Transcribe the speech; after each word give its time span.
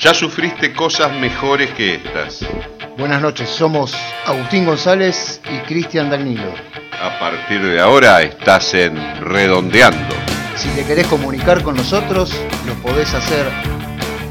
Ya 0.00 0.14
sufriste 0.14 0.72
cosas 0.72 1.12
mejores 1.12 1.72
que 1.72 1.96
estas. 1.96 2.40
Buenas 2.96 3.20
noches, 3.20 3.50
somos 3.50 3.94
Agustín 4.24 4.64
González 4.64 5.42
y 5.44 5.58
Cristian 5.66 6.08
Danilo. 6.08 6.54
A 7.02 7.18
partir 7.18 7.60
de 7.60 7.78
ahora 7.78 8.22
estás 8.22 8.72
en 8.72 8.96
Redondeando. 9.20 10.14
Si 10.56 10.70
te 10.70 10.86
querés 10.86 11.06
comunicar 11.06 11.62
con 11.62 11.76
nosotros, 11.76 12.32
lo 12.66 12.72
podés 12.76 13.12
hacer 13.12 13.46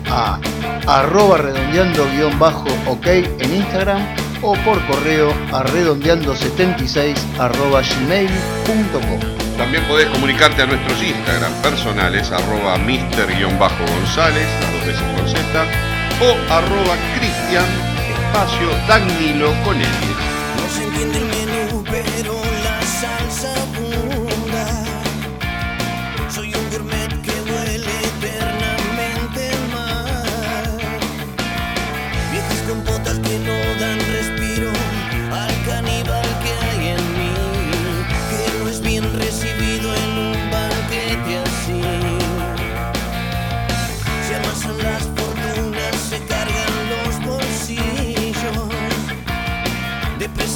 a 0.10 0.40
arroba 0.88 1.38
redondeando-ok 1.38 3.08
en 3.40 3.56
Instagram 3.56 4.02
o 4.42 4.56
por 4.66 4.84
correo 4.88 5.32
a 5.52 5.64
redondeando76 5.66 7.16
arroba 7.38 7.82
gmail.com. 7.82 9.39
También 9.60 9.84
podés 9.90 10.08
comunicarte 10.08 10.62
a 10.62 10.66
nuestros 10.68 11.04
Instagram 11.04 11.52
personales, 11.62 12.32
arroba 12.32 12.78
mister-gonzález, 12.78 14.48
las 14.62 14.72
dos 14.72 14.86
veces 14.86 15.04
con 15.18 15.28
Z, 15.28 15.66
o 16.22 16.32
arroba 16.50 16.96
cristian, 17.18 17.66
espacio, 18.08 18.70
danilo 18.88 19.54
con 19.66 19.76
él. 19.76 21.39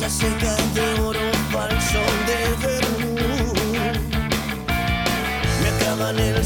se 0.04 0.10
seca 0.10 0.54
de 0.74 1.02
oro 1.02 1.32
para 1.54 1.74
el 1.74 1.82
sol 1.82 2.16
de 2.28 2.68
Perú. 2.68 3.54
Me 5.62 5.70
acaban 5.70 6.20
el 6.20 6.44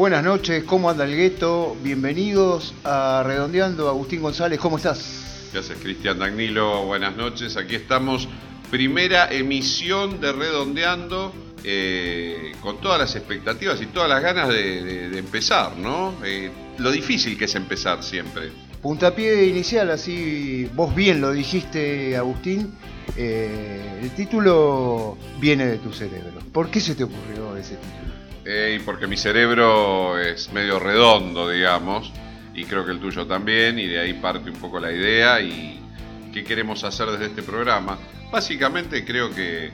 Buenas 0.00 0.24
noches, 0.24 0.64
¿cómo 0.64 0.88
anda 0.88 1.04
el 1.04 1.14
gueto? 1.14 1.76
Bienvenidos 1.82 2.72
a 2.84 3.22
Redondeando. 3.22 3.86
Agustín 3.86 4.22
González, 4.22 4.58
¿cómo 4.58 4.78
estás? 4.78 5.50
Gracias, 5.52 5.76
Cristian 5.82 6.18
Dagnilo. 6.18 6.86
Buenas 6.86 7.14
noches. 7.18 7.58
Aquí 7.58 7.74
estamos. 7.74 8.26
Primera 8.70 9.30
emisión 9.30 10.18
de 10.18 10.32
Redondeando. 10.32 11.34
eh, 11.64 12.52
con 12.62 12.80
todas 12.80 12.98
las 12.98 13.14
expectativas 13.14 13.82
y 13.82 13.86
todas 13.88 14.08
las 14.08 14.22
ganas 14.22 14.48
de, 14.48 14.82
de- 14.82 15.08
de 15.10 15.18
empezar, 15.18 15.76
¿no? 15.76 16.14
Eh, 16.24 16.50
lo 16.78 16.90
difícil 16.90 17.36
que 17.36 17.44
es 17.44 17.54
empezar 17.54 18.02
siempre. 18.02 18.50
Puntapié 18.80 19.44
inicial, 19.44 19.90
así 19.90 20.66
vos 20.74 20.94
bien 20.94 21.20
lo 21.20 21.30
dijiste, 21.32 22.16
Agustín. 22.16 22.72
Eh, 23.18 23.98
el 24.02 24.10
título 24.12 25.18
viene 25.38 25.66
de 25.66 25.76
tu 25.76 25.92
cerebro. 25.92 26.40
¿Por 26.50 26.70
qué 26.70 26.80
se 26.80 26.94
te 26.94 27.04
ocurrió 27.04 27.54
ese 27.58 27.74
título? 27.76 28.19
Eh, 28.44 28.78
y 28.80 28.84
porque 28.84 29.06
mi 29.06 29.16
cerebro 29.16 30.18
es 30.18 30.52
medio 30.52 30.78
redondo, 30.78 31.48
digamos, 31.48 32.12
y 32.54 32.64
creo 32.64 32.84
que 32.86 32.92
el 32.92 33.00
tuyo 33.00 33.26
también, 33.26 33.78
y 33.78 33.86
de 33.86 34.00
ahí 34.00 34.14
parte 34.14 34.50
un 34.50 34.56
poco 34.56 34.80
la 34.80 34.92
idea 34.92 35.40
y 35.40 35.80
qué 36.32 36.42
queremos 36.44 36.84
hacer 36.84 37.08
desde 37.10 37.26
este 37.26 37.42
programa. 37.42 37.98
Básicamente 38.30 39.04
creo 39.04 39.34
que 39.34 39.70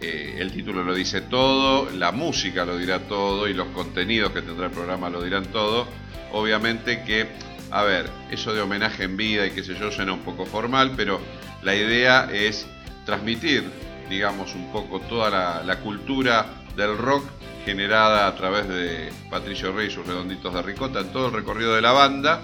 eh, 0.00 0.36
el 0.38 0.52
título 0.52 0.82
lo 0.82 0.94
dice 0.94 1.20
todo, 1.22 1.90
la 1.90 2.12
música 2.12 2.64
lo 2.64 2.78
dirá 2.78 3.00
todo 3.00 3.48
y 3.48 3.54
los 3.54 3.68
contenidos 3.68 4.32
que 4.32 4.42
tendrá 4.42 4.66
el 4.66 4.72
programa 4.72 5.10
lo 5.10 5.22
dirán 5.22 5.46
todo. 5.46 5.86
Obviamente 6.32 7.02
que, 7.04 7.26
a 7.70 7.82
ver, 7.82 8.08
eso 8.30 8.54
de 8.54 8.60
homenaje 8.60 9.04
en 9.04 9.16
vida 9.16 9.46
y 9.46 9.50
qué 9.50 9.62
sé 9.62 9.74
yo 9.74 9.90
suena 9.90 10.12
un 10.12 10.20
poco 10.20 10.46
formal, 10.46 10.92
pero 10.96 11.20
la 11.62 11.74
idea 11.74 12.28
es 12.32 12.66
transmitir, 13.04 13.64
digamos, 14.08 14.54
un 14.54 14.72
poco 14.72 15.00
toda 15.00 15.30
la, 15.30 15.62
la 15.64 15.80
cultura 15.80 16.46
del 16.76 16.96
rock 16.98 17.24
generada 17.66 18.28
a 18.28 18.36
través 18.36 18.68
de 18.68 19.10
Patricio 19.28 19.72
Rey 19.72 19.88
y 19.88 19.90
sus 19.90 20.06
redonditos 20.06 20.54
de 20.54 20.62
ricota 20.62 21.00
en 21.00 21.08
todo 21.08 21.26
el 21.26 21.32
recorrido 21.32 21.74
de 21.74 21.82
la 21.82 21.90
banda, 21.90 22.40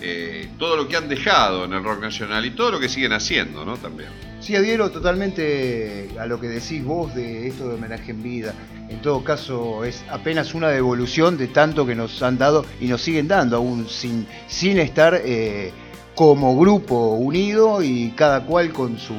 eh, 0.00 0.48
todo 0.58 0.76
lo 0.76 0.86
que 0.86 0.96
han 0.96 1.08
dejado 1.08 1.64
en 1.64 1.72
el 1.72 1.82
rock 1.82 2.00
nacional 2.00 2.46
y 2.46 2.52
todo 2.52 2.70
lo 2.70 2.78
que 2.78 2.88
siguen 2.88 3.12
haciendo, 3.12 3.64
¿no? 3.64 3.76
También. 3.76 4.10
Sí, 4.38 4.54
adhiero 4.54 4.90
totalmente 4.90 6.10
a 6.18 6.24
lo 6.26 6.40
que 6.40 6.48
decís 6.48 6.84
vos 6.84 7.12
de 7.16 7.48
esto 7.48 7.68
de 7.68 7.74
homenaje 7.74 8.12
en 8.12 8.22
vida. 8.22 8.54
En 8.88 9.02
todo 9.02 9.24
caso, 9.24 9.84
es 9.84 10.04
apenas 10.08 10.54
una 10.54 10.68
devolución 10.68 11.36
de 11.36 11.48
tanto 11.48 11.84
que 11.84 11.96
nos 11.96 12.22
han 12.22 12.38
dado 12.38 12.64
y 12.80 12.86
nos 12.86 13.02
siguen 13.02 13.26
dando, 13.26 13.56
aún 13.56 13.88
sin, 13.88 14.26
sin 14.46 14.78
estar 14.78 15.20
eh, 15.24 15.72
como 16.14 16.56
grupo 16.56 17.14
unido 17.14 17.82
y 17.82 18.12
cada 18.16 18.46
cual 18.46 18.72
con 18.72 18.98
su, 18.98 19.14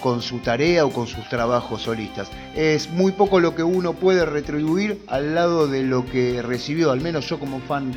con 0.00 0.22
su 0.22 0.38
tarea 0.38 0.84
o 0.84 0.90
con 0.90 1.06
sus 1.06 1.28
trabajos 1.28 1.82
solistas. 1.82 2.28
Es 2.56 2.90
muy 2.90 3.12
poco 3.12 3.38
lo 3.40 3.54
que 3.54 3.62
uno 3.62 3.92
puede 3.92 4.24
retribuir 4.26 5.02
al 5.06 5.34
lado 5.34 5.66
de 5.68 5.82
lo 5.82 6.04
que 6.06 6.42
recibió, 6.42 6.90
al 6.90 7.00
menos 7.00 7.28
yo 7.28 7.38
como 7.38 7.60
fan 7.60 7.92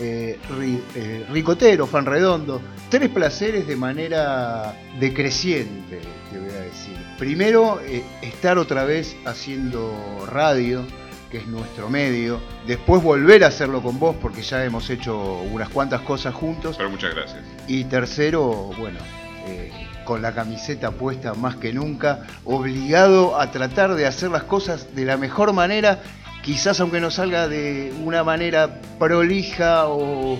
eh, 0.00 0.38
ri- 0.56 0.80
eh, 0.94 1.26
ricotero, 1.30 1.86
fan 1.86 2.06
redondo. 2.06 2.60
Tres 2.88 3.08
placeres 3.10 3.66
de 3.66 3.76
manera 3.76 4.74
decreciente, 5.00 5.98
te 6.30 6.38
voy 6.38 6.50
a 6.50 6.60
decir. 6.60 6.96
Primero, 7.18 7.80
eh, 7.84 8.04
estar 8.22 8.58
otra 8.58 8.84
vez 8.84 9.16
haciendo 9.26 9.92
radio, 10.30 10.84
que 11.30 11.38
es 11.38 11.46
nuestro 11.48 11.90
medio. 11.90 12.40
Después 12.66 13.02
volver 13.02 13.42
a 13.44 13.48
hacerlo 13.48 13.82
con 13.82 13.98
vos, 13.98 14.14
porque 14.22 14.42
ya 14.42 14.64
hemos 14.64 14.88
hecho 14.88 15.42
unas 15.52 15.68
cuantas 15.68 16.00
cosas 16.02 16.32
juntos. 16.32 16.76
Pero 16.76 16.90
muchas 16.90 17.14
gracias. 17.14 17.40
Y 17.66 17.84
tercero, 17.84 18.70
bueno, 18.78 19.00
eh, 19.46 19.70
con 20.08 20.22
la 20.22 20.32
camiseta 20.32 20.90
puesta 20.90 21.34
más 21.34 21.56
que 21.56 21.70
nunca, 21.70 22.22
obligado 22.46 23.38
a 23.38 23.50
tratar 23.50 23.94
de 23.94 24.06
hacer 24.06 24.30
las 24.30 24.44
cosas 24.44 24.96
de 24.96 25.04
la 25.04 25.18
mejor 25.18 25.52
manera, 25.52 26.00
quizás 26.42 26.80
aunque 26.80 26.98
no 26.98 27.10
salga 27.10 27.46
de 27.46 27.92
una 28.02 28.24
manera 28.24 28.80
prolija 28.98 29.86
o 29.88 30.38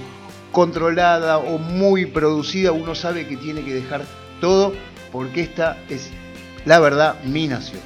controlada 0.52 1.36
o 1.36 1.58
muy 1.58 2.06
producida, 2.06 2.72
uno 2.72 2.94
sabe 2.94 3.28
que 3.28 3.36
tiene 3.36 3.62
que 3.62 3.74
dejar 3.74 4.06
todo 4.40 4.72
porque 5.12 5.42
esta 5.42 5.76
es, 5.90 6.12
la 6.64 6.80
verdad, 6.80 7.22
mi 7.24 7.46
nación. 7.46 7.82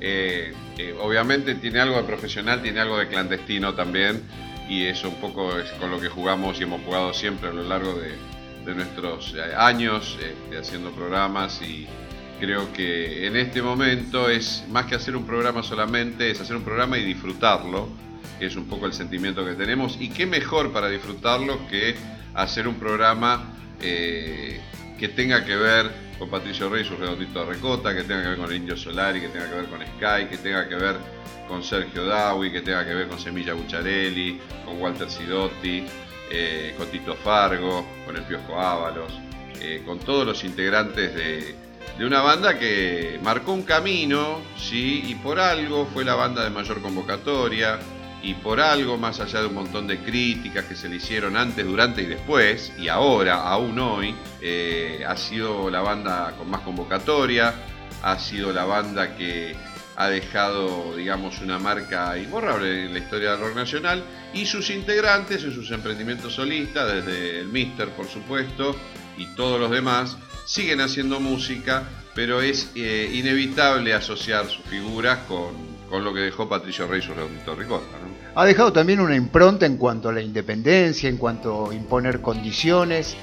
Eh, 0.00 0.52
eh, 0.78 0.96
obviamente 1.00 1.54
tiene 1.54 1.78
algo 1.78 1.98
de 1.98 2.02
profesional, 2.02 2.60
tiene 2.60 2.80
algo 2.80 2.98
de 2.98 3.06
clandestino 3.06 3.74
también, 3.74 4.20
y 4.68 4.86
eso 4.86 5.08
un 5.08 5.20
poco 5.20 5.56
es 5.56 5.70
con 5.78 5.92
lo 5.92 6.00
que 6.00 6.08
jugamos 6.08 6.58
y 6.58 6.64
hemos 6.64 6.82
jugado 6.82 7.14
siempre 7.14 7.50
a 7.50 7.52
lo 7.52 7.62
largo 7.62 7.94
de, 7.94 8.16
de 8.64 8.74
nuestros 8.74 9.34
eh, 9.34 9.54
años 9.56 10.18
este, 10.20 10.58
haciendo 10.58 10.90
programas 10.90 11.60
y 11.62 11.86
creo 12.40 12.72
que 12.72 13.26
en 13.26 13.36
este 13.36 13.62
momento 13.62 14.28
es 14.28 14.64
más 14.70 14.86
que 14.86 14.94
hacer 14.94 15.14
un 15.14 15.26
programa 15.26 15.62
solamente, 15.62 16.30
es 16.30 16.40
hacer 16.40 16.56
un 16.56 16.64
programa 16.64 16.96
y 16.98 17.04
disfrutarlo, 17.04 17.88
que 18.38 18.46
es 18.46 18.56
un 18.56 18.66
poco 18.66 18.86
el 18.86 18.94
sentimiento 18.94 19.44
que 19.44 19.52
tenemos, 19.52 19.98
y 20.00 20.08
qué 20.08 20.26
mejor 20.26 20.72
para 20.72 20.88
disfrutarlo 20.88 21.68
que 21.68 21.94
hacer 22.34 22.66
un 22.66 22.76
programa 22.76 23.52
eh, 23.82 24.60
que 24.98 25.08
tenga 25.08 25.44
que 25.44 25.56
ver 25.56 25.90
con 26.18 26.30
Patricio 26.30 26.68
Rey 26.68 26.82
y 26.82 26.84
sus 26.84 26.98
redonditos 26.98 27.46
de 27.46 27.54
recota, 27.54 27.94
que 27.94 28.02
tenga 28.02 28.22
que 28.22 28.28
ver 28.28 28.38
con 28.38 28.50
el 28.50 28.56
Indio 28.56 28.76
Solari, 28.76 29.20
que 29.20 29.28
tenga 29.28 29.48
que 29.48 29.56
ver 29.56 29.66
con 29.66 29.80
Sky, 29.80 30.26
que 30.30 30.36
tenga 30.38 30.68
que 30.68 30.74
ver 30.76 30.96
con 31.48 31.62
Sergio 31.62 32.04
Dawi, 32.06 32.52
que 32.52 32.60
tenga 32.60 32.86
que 32.86 32.94
ver 32.94 33.08
con 33.08 33.18
Semilla 33.18 33.54
Bucharelli, 33.54 34.40
con 34.64 34.80
Walter 34.80 35.10
Sidotti, 35.10 35.84
eh, 36.30 36.74
con 36.78 36.88
Tito 36.88 37.14
Fargo, 37.16 37.84
con 38.06 38.16
el 38.16 38.22
Piojo 38.22 38.58
Ábalos, 38.58 39.12
eh, 39.60 39.82
con 39.84 39.98
todos 39.98 40.26
los 40.26 40.44
integrantes 40.44 41.14
de, 41.14 41.56
una 42.04 42.22
banda 42.22 42.58
que 42.58 43.20
marcó 43.22 43.52
un 43.52 43.62
camino, 43.62 44.40
sí, 44.56 45.04
y 45.06 45.16
por 45.16 45.38
algo 45.38 45.86
fue 45.92 46.02
la 46.02 46.14
banda 46.14 46.42
de 46.42 46.48
mayor 46.48 46.80
convocatoria, 46.80 47.78
y 48.22 48.34
por 48.34 48.60
algo, 48.60 48.96
más 48.96 49.20
allá 49.20 49.40
de 49.40 49.48
un 49.48 49.54
montón 49.54 49.86
de 49.86 49.98
críticas 49.98 50.64
que 50.64 50.76
se 50.76 50.88
le 50.88 50.96
hicieron 50.96 51.36
antes, 51.36 51.66
durante 51.66 52.02
y 52.02 52.06
después, 52.06 52.72
y 52.78 52.88
ahora, 52.88 53.42
aún 53.42 53.78
hoy, 53.78 54.14
eh, 54.40 55.04
ha 55.06 55.16
sido 55.16 55.68
la 55.68 55.80
banda 55.80 56.34
con 56.38 56.48
más 56.48 56.62
convocatoria, 56.62 57.54
ha 58.02 58.18
sido 58.18 58.52
la 58.52 58.64
banda 58.64 59.14
que 59.16 59.54
ha 60.00 60.08
dejado, 60.08 60.96
digamos, 60.96 61.42
una 61.42 61.58
marca 61.58 62.16
imborrable 62.16 62.86
en 62.86 62.94
la 62.94 63.00
historia 63.00 63.32
del 63.32 63.40
rock 63.40 63.54
nacional, 63.54 64.02
y 64.32 64.46
sus 64.46 64.70
integrantes 64.70 65.44
en 65.44 65.52
sus 65.52 65.70
emprendimientos 65.72 66.32
solistas, 66.32 66.90
desde 66.90 67.40
el 67.40 67.48
Mister, 67.48 67.90
por 67.90 68.06
supuesto, 68.06 68.74
y 69.18 69.26
todos 69.36 69.60
los 69.60 69.70
demás, 69.70 70.16
siguen 70.46 70.80
haciendo 70.80 71.20
música, 71.20 71.82
pero 72.14 72.40
es 72.40 72.70
eh, 72.76 73.10
inevitable 73.12 73.92
asociar 73.92 74.46
sus 74.46 74.64
figuras 74.64 75.18
con, 75.28 75.54
con 75.90 76.02
lo 76.02 76.14
que 76.14 76.20
dejó 76.20 76.48
Patricio 76.48 76.86
Rey 76.86 77.02
su 77.02 77.12
redondito 77.12 77.54
ricota, 77.54 77.98
¿no? 78.02 78.40
Ha 78.40 78.46
dejado 78.46 78.72
también 78.72 79.00
una 79.00 79.14
impronta 79.14 79.66
en 79.66 79.76
cuanto 79.76 80.08
a 80.08 80.12
la 80.14 80.22
independencia, 80.22 81.10
en 81.10 81.18
cuanto 81.18 81.70
a 81.70 81.74
imponer 81.74 82.22
condiciones, 82.22 83.16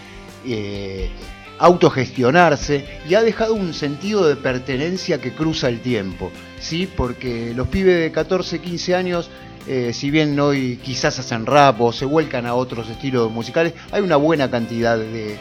eh, 0.45 1.09
autogestionarse 1.59 2.85
y 3.09 3.15
ha 3.15 3.21
dejado 3.21 3.53
un 3.53 3.73
sentido 3.73 4.27
de 4.27 4.35
pertenencia 4.35 5.19
que 5.19 5.33
cruza 5.33 5.69
el 5.69 5.81
tiempo, 5.81 6.31
¿sí? 6.59 6.87
Porque 6.87 7.53
los 7.55 7.67
pibes 7.67 7.99
de 7.99 8.11
14, 8.11 8.59
15 8.59 8.95
años, 8.95 9.29
eh, 9.67 9.91
si 9.93 10.11
bien 10.11 10.39
hoy 10.39 10.79
quizás 10.83 11.19
hacen 11.19 11.45
rap 11.45 11.81
o 11.81 11.91
se 11.91 12.05
vuelcan 12.05 12.45
a 12.45 12.53
otros 12.53 12.89
estilos 12.89 13.31
musicales, 13.31 13.73
hay 13.91 14.01
una 14.01 14.15
buena 14.15 14.49
cantidad 14.49 14.97
de, 14.97 15.37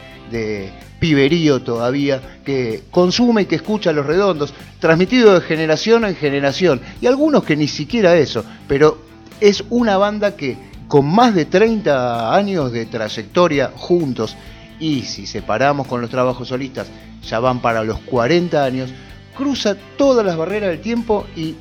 piberío 0.99 1.61
todavía 1.63 2.41
que 2.45 2.83
consume 2.91 3.43
y 3.43 3.45
que 3.45 3.57
escucha 3.57 3.93
los 3.93 4.07
redondos, 4.07 4.55
transmitido 4.81 5.35
de 5.35 5.41
generación 5.43 6.05
en 6.05 6.17
generación, 6.17 6.81
y 7.01 7.07
algunos 7.07 7.45
que 7.45 7.55
ni 7.55 7.69
siquiera 7.69 8.17
eso, 8.17 8.45
pero 8.67 8.99
es 9.41 9.63
una 9.69 9.99
banda 9.99 10.35
que 10.35 10.57
con 10.89 11.07
más 11.07 11.35
de 11.35 11.45
30 11.45 12.35
años 12.35 12.73
de 12.73 12.87
trayectoria 12.87 13.73
juntos, 13.77 14.37
y 14.79 15.03
si 15.03 15.27
separamos 15.27 15.87
con 15.87 16.01
los 16.01 16.11
trabajos 16.11 16.49
solistas, 16.49 16.89
ya 17.23 17.41
van 17.41 17.61
para 17.61 17.83
los 17.85 17.99
40 18.01 18.65
años, 18.65 18.91
cruza 19.37 19.77
todas 19.97 20.25
las 20.25 20.37
barreras 20.37 20.71
del 20.71 20.81
tiempo 20.81 21.27
y 21.37 21.55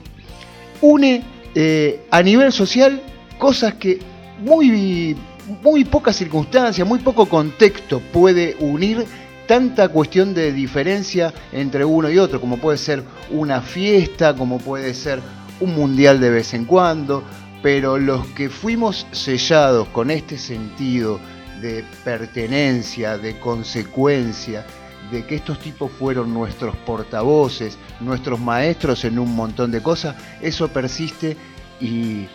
une 0.82 1.24
eh, 1.54 2.06
a 2.12 2.22
nivel 2.22 2.52
social 2.52 3.02
cosas 3.38 3.76
que 3.76 4.00
muy, 4.40 5.16
muy 5.64 5.86
pocas 5.86 6.16
circunstancias, 6.16 6.88
muy 6.88 7.00
poco 7.00 7.28
contexto 7.28 8.00
puede 8.12 8.56
unir 8.60 9.06
tanta 9.48 9.90
cuestión 9.90 10.34
de 10.34 10.52
diferencia 10.52 11.34
entre 11.52 11.86
uno 11.86 12.10
y 12.10 12.18
otro, 12.18 12.42
como 12.42 12.58
puede 12.58 12.78
ser 12.78 13.04
una 13.30 13.62
fiesta, 13.62 14.36
como 14.36 14.58
puede 14.58 14.94
ser 14.94 15.22
un 15.60 15.76
mundial 15.76 16.20
de 16.20 16.32
vez 16.32 16.54
en 16.54 16.66
cuando, 16.66 17.24
pero 17.62 17.98
los 17.98 18.26
que 18.28 18.50
fuimos 18.50 19.08
sellados 19.12 19.88
con 19.90 20.12
este 20.12 20.38
sentido 20.38 21.20
de 21.66 21.84
pertenencia, 22.04 23.18
de 23.18 23.40
consecuencia, 23.40 24.64
de 25.12 25.26
que 25.26 25.36
estos 25.36 25.60
tipos 25.60 25.92
fueron 25.92 26.32
nuestros 26.32 26.76
portavoces, 26.78 27.78
nuestros 28.00 28.40
maestros 28.40 29.04
en 29.04 29.18
un 29.18 29.36
montón 29.36 29.72
de 29.72 29.82
cosas, 29.82 30.16
eso 30.42 30.68
persiste 30.68 31.36
y 31.82 32.28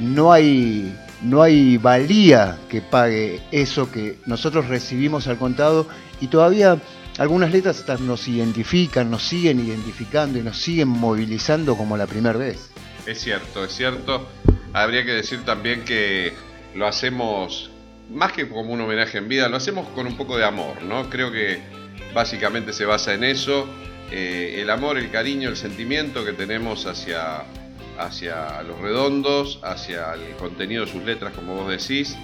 no 0.00 0.32
hay, 0.32 0.96
no 1.22 1.42
hay 1.42 1.78
valía 1.78 2.58
que 2.68 2.80
pague 2.80 3.42
eso 3.50 3.90
que 3.90 4.18
nosotros 4.24 4.68
recibimos 4.68 5.26
al 5.26 5.36
contado 5.36 5.88
y 6.20 6.28
todavía 6.28 6.80
algunas 7.18 7.50
letras 7.50 7.84
nos 8.00 8.28
identifican, 8.28 9.10
nos 9.10 9.24
siguen 9.24 9.58
identificando 9.58 10.38
y 10.38 10.42
nos 10.42 10.58
siguen 10.58 10.88
movilizando 10.88 11.76
como 11.76 11.96
la 11.96 12.06
primera 12.06 12.38
vez. 12.38 12.70
Es 13.04 13.20
cierto, 13.20 13.64
es 13.64 13.72
cierto. 13.72 14.28
Habría 14.72 15.04
que 15.04 15.12
decir 15.12 15.44
también 15.44 15.84
que 15.84 16.34
lo 16.74 16.86
hacemos 16.86 17.70
más 18.10 18.32
que 18.32 18.48
como 18.48 18.72
un 18.72 18.80
homenaje 18.80 19.18
en 19.18 19.28
vida, 19.28 19.48
lo 19.48 19.56
hacemos 19.56 19.88
con 19.88 20.06
un 20.06 20.16
poco 20.16 20.36
de 20.36 20.44
amor, 20.44 20.82
¿no? 20.82 21.08
Creo 21.10 21.30
que 21.32 21.58
básicamente 22.14 22.72
se 22.72 22.84
basa 22.84 23.14
en 23.14 23.24
eso, 23.24 23.66
eh, 24.10 24.58
el 24.60 24.70
amor, 24.70 24.98
el 24.98 25.10
cariño, 25.10 25.48
el 25.48 25.56
sentimiento 25.56 26.24
que 26.24 26.32
tenemos 26.32 26.86
hacia, 26.86 27.42
hacia 27.98 28.62
los 28.62 28.78
redondos, 28.80 29.60
hacia 29.62 30.14
el 30.14 30.36
contenido 30.36 30.84
de 30.84 30.92
sus 30.92 31.02
letras, 31.02 31.32
como 31.34 31.54
vos 31.54 31.68
decís, 31.68 32.16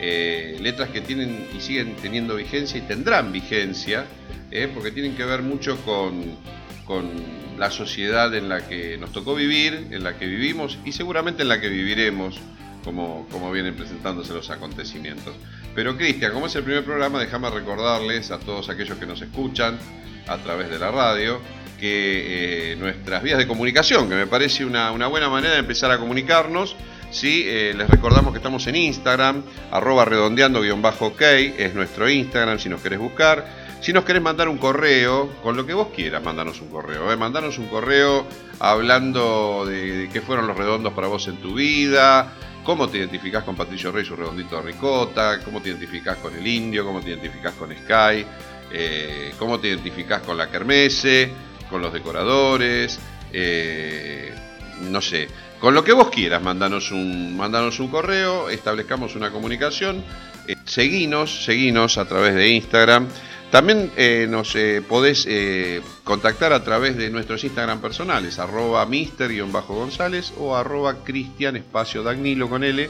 eh, 0.00 0.58
letras 0.60 0.90
que 0.90 1.00
tienen 1.00 1.46
y 1.56 1.60
siguen 1.60 1.96
teniendo 1.96 2.36
vigencia 2.36 2.78
y 2.78 2.82
tendrán 2.82 3.32
vigencia, 3.32 4.06
eh, 4.50 4.68
porque 4.72 4.90
tienen 4.90 5.16
que 5.16 5.24
ver 5.24 5.42
mucho 5.42 5.76
con, 5.84 6.36
con 6.84 7.10
la 7.58 7.70
sociedad 7.70 8.34
en 8.34 8.48
la 8.48 8.66
que 8.66 8.98
nos 8.98 9.12
tocó 9.12 9.34
vivir, 9.34 9.88
en 9.90 10.02
la 10.02 10.18
que 10.18 10.26
vivimos 10.26 10.78
y 10.84 10.92
seguramente 10.92 11.42
en 11.42 11.48
la 11.48 11.60
que 11.60 11.68
viviremos 11.68 12.40
como 12.84 13.52
vienen 13.52 13.74
presentándose 13.74 14.32
los 14.32 14.50
acontecimientos. 14.50 15.34
Pero 15.74 15.96
Cristian, 15.96 16.32
como 16.32 16.46
es 16.46 16.54
el 16.56 16.64
primer 16.64 16.84
programa, 16.84 17.20
déjame 17.20 17.48
recordarles 17.50 18.30
a 18.30 18.38
todos 18.38 18.68
aquellos 18.68 18.98
que 18.98 19.06
nos 19.06 19.22
escuchan 19.22 19.78
a 20.26 20.36
través 20.38 20.70
de 20.70 20.78
la 20.78 20.90
radio 20.90 21.40
que 21.78 22.72
eh, 22.72 22.76
nuestras 22.76 23.22
vías 23.22 23.38
de 23.38 23.46
comunicación, 23.46 24.08
que 24.08 24.14
me 24.14 24.26
parece 24.26 24.64
una, 24.64 24.90
buena 24.90 25.30
manera 25.30 25.54
de 25.54 25.60
empezar 25.60 25.90
a 25.90 25.98
comunicarnos, 25.98 26.76
¿sí? 27.10 27.44
Eh, 27.46 27.72
les 27.74 27.88
recordamos 27.88 28.32
que 28.32 28.38
estamos 28.38 28.66
en 28.66 28.76
Instagram, 28.76 29.42
arroba 29.70 30.04
redondeando-ok, 30.04 31.22
es 31.56 31.74
nuestro 31.74 32.10
Instagram 32.10 32.58
si 32.58 32.68
nos 32.68 32.82
querés 32.82 32.98
buscar. 32.98 33.70
Si 33.80 33.94
nos 33.94 34.04
querés 34.04 34.20
mandar 34.20 34.50
un 34.50 34.58
correo, 34.58 35.30
con 35.42 35.56
lo 35.56 35.64
que 35.64 35.72
vos 35.72 35.88
quieras, 35.96 36.22
mandanos 36.22 36.60
un 36.60 36.68
correo. 36.68 37.10
¿eh? 37.10 37.16
Mandanos 37.16 37.56
un 37.56 37.66
correo 37.68 38.26
hablando 38.58 39.64
de 39.64 40.10
qué 40.12 40.20
fueron 40.20 40.46
los 40.46 40.54
redondos 40.54 40.92
para 40.92 41.06
vos 41.06 41.26
en 41.28 41.38
tu 41.38 41.54
vida, 41.54 42.30
cómo 42.64 42.88
te 42.88 42.98
identificás 42.98 43.44
con 43.44 43.56
Patricio 43.56 43.92
Rey, 43.92 44.04
su 44.04 44.16
redondito 44.16 44.56
de 44.56 44.62
ricota, 44.62 45.40
cómo 45.44 45.60
te 45.60 45.70
identificás 45.70 46.18
con 46.18 46.34
el 46.36 46.46
indio, 46.46 46.84
cómo 46.84 47.00
te 47.00 47.10
identificás 47.10 47.54
con 47.54 47.70
Sky, 47.70 48.24
eh, 48.72 49.32
cómo 49.38 49.58
te 49.58 49.68
identificás 49.68 50.22
con 50.22 50.36
la 50.36 50.50
kermesse, 50.50 51.30
con 51.68 51.80
los 51.80 51.92
decoradores, 51.92 52.98
eh, 53.32 54.34
no 54.82 55.00
sé, 55.00 55.28
con 55.60 55.74
lo 55.74 55.84
que 55.84 55.92
vos 55.92 56.10
quieras, 56.10 56.42
mandanos 56.42 56.90
un, 56.90 57.36
mandanos 57.36 57.80
un 57.80 57.88
correo, 57.88 58.48
establezcamos 58.48 59.14
una 59.14 59.30
comunicación, 59.30 60.02
eh, 60.46 60.56
seguinos, 60.64 61.44
seguinos 61.44 61.98
a 61.98 62.06
través 62.06 62.34
de 62.34 62.48
Instagram. 62.48 63.08
También 63.50 63.90
eh, 63.96 64.26
nos 64.30 64.54
eh, 64.54 64.80
podés 64.86 65.26
eh, 65.28 65.82
contactar 66.04 66.52
a 66.52 66.62
través 66.62 66.96
de 66.96 67.10
nuestros 67.10 67.42
Instagram 67.42 67.80
personales, 67.80 68.38
arroba 68.38 68.86
mister-gonzález 68.86 70.32
o 70.38 70.54
arroba 70.54 71.02
cristian 71.02 71.56
espacio 71.56 72.04
dagnilo 72.04 72.48
con 72.48 72.62
L. 72.62 72.88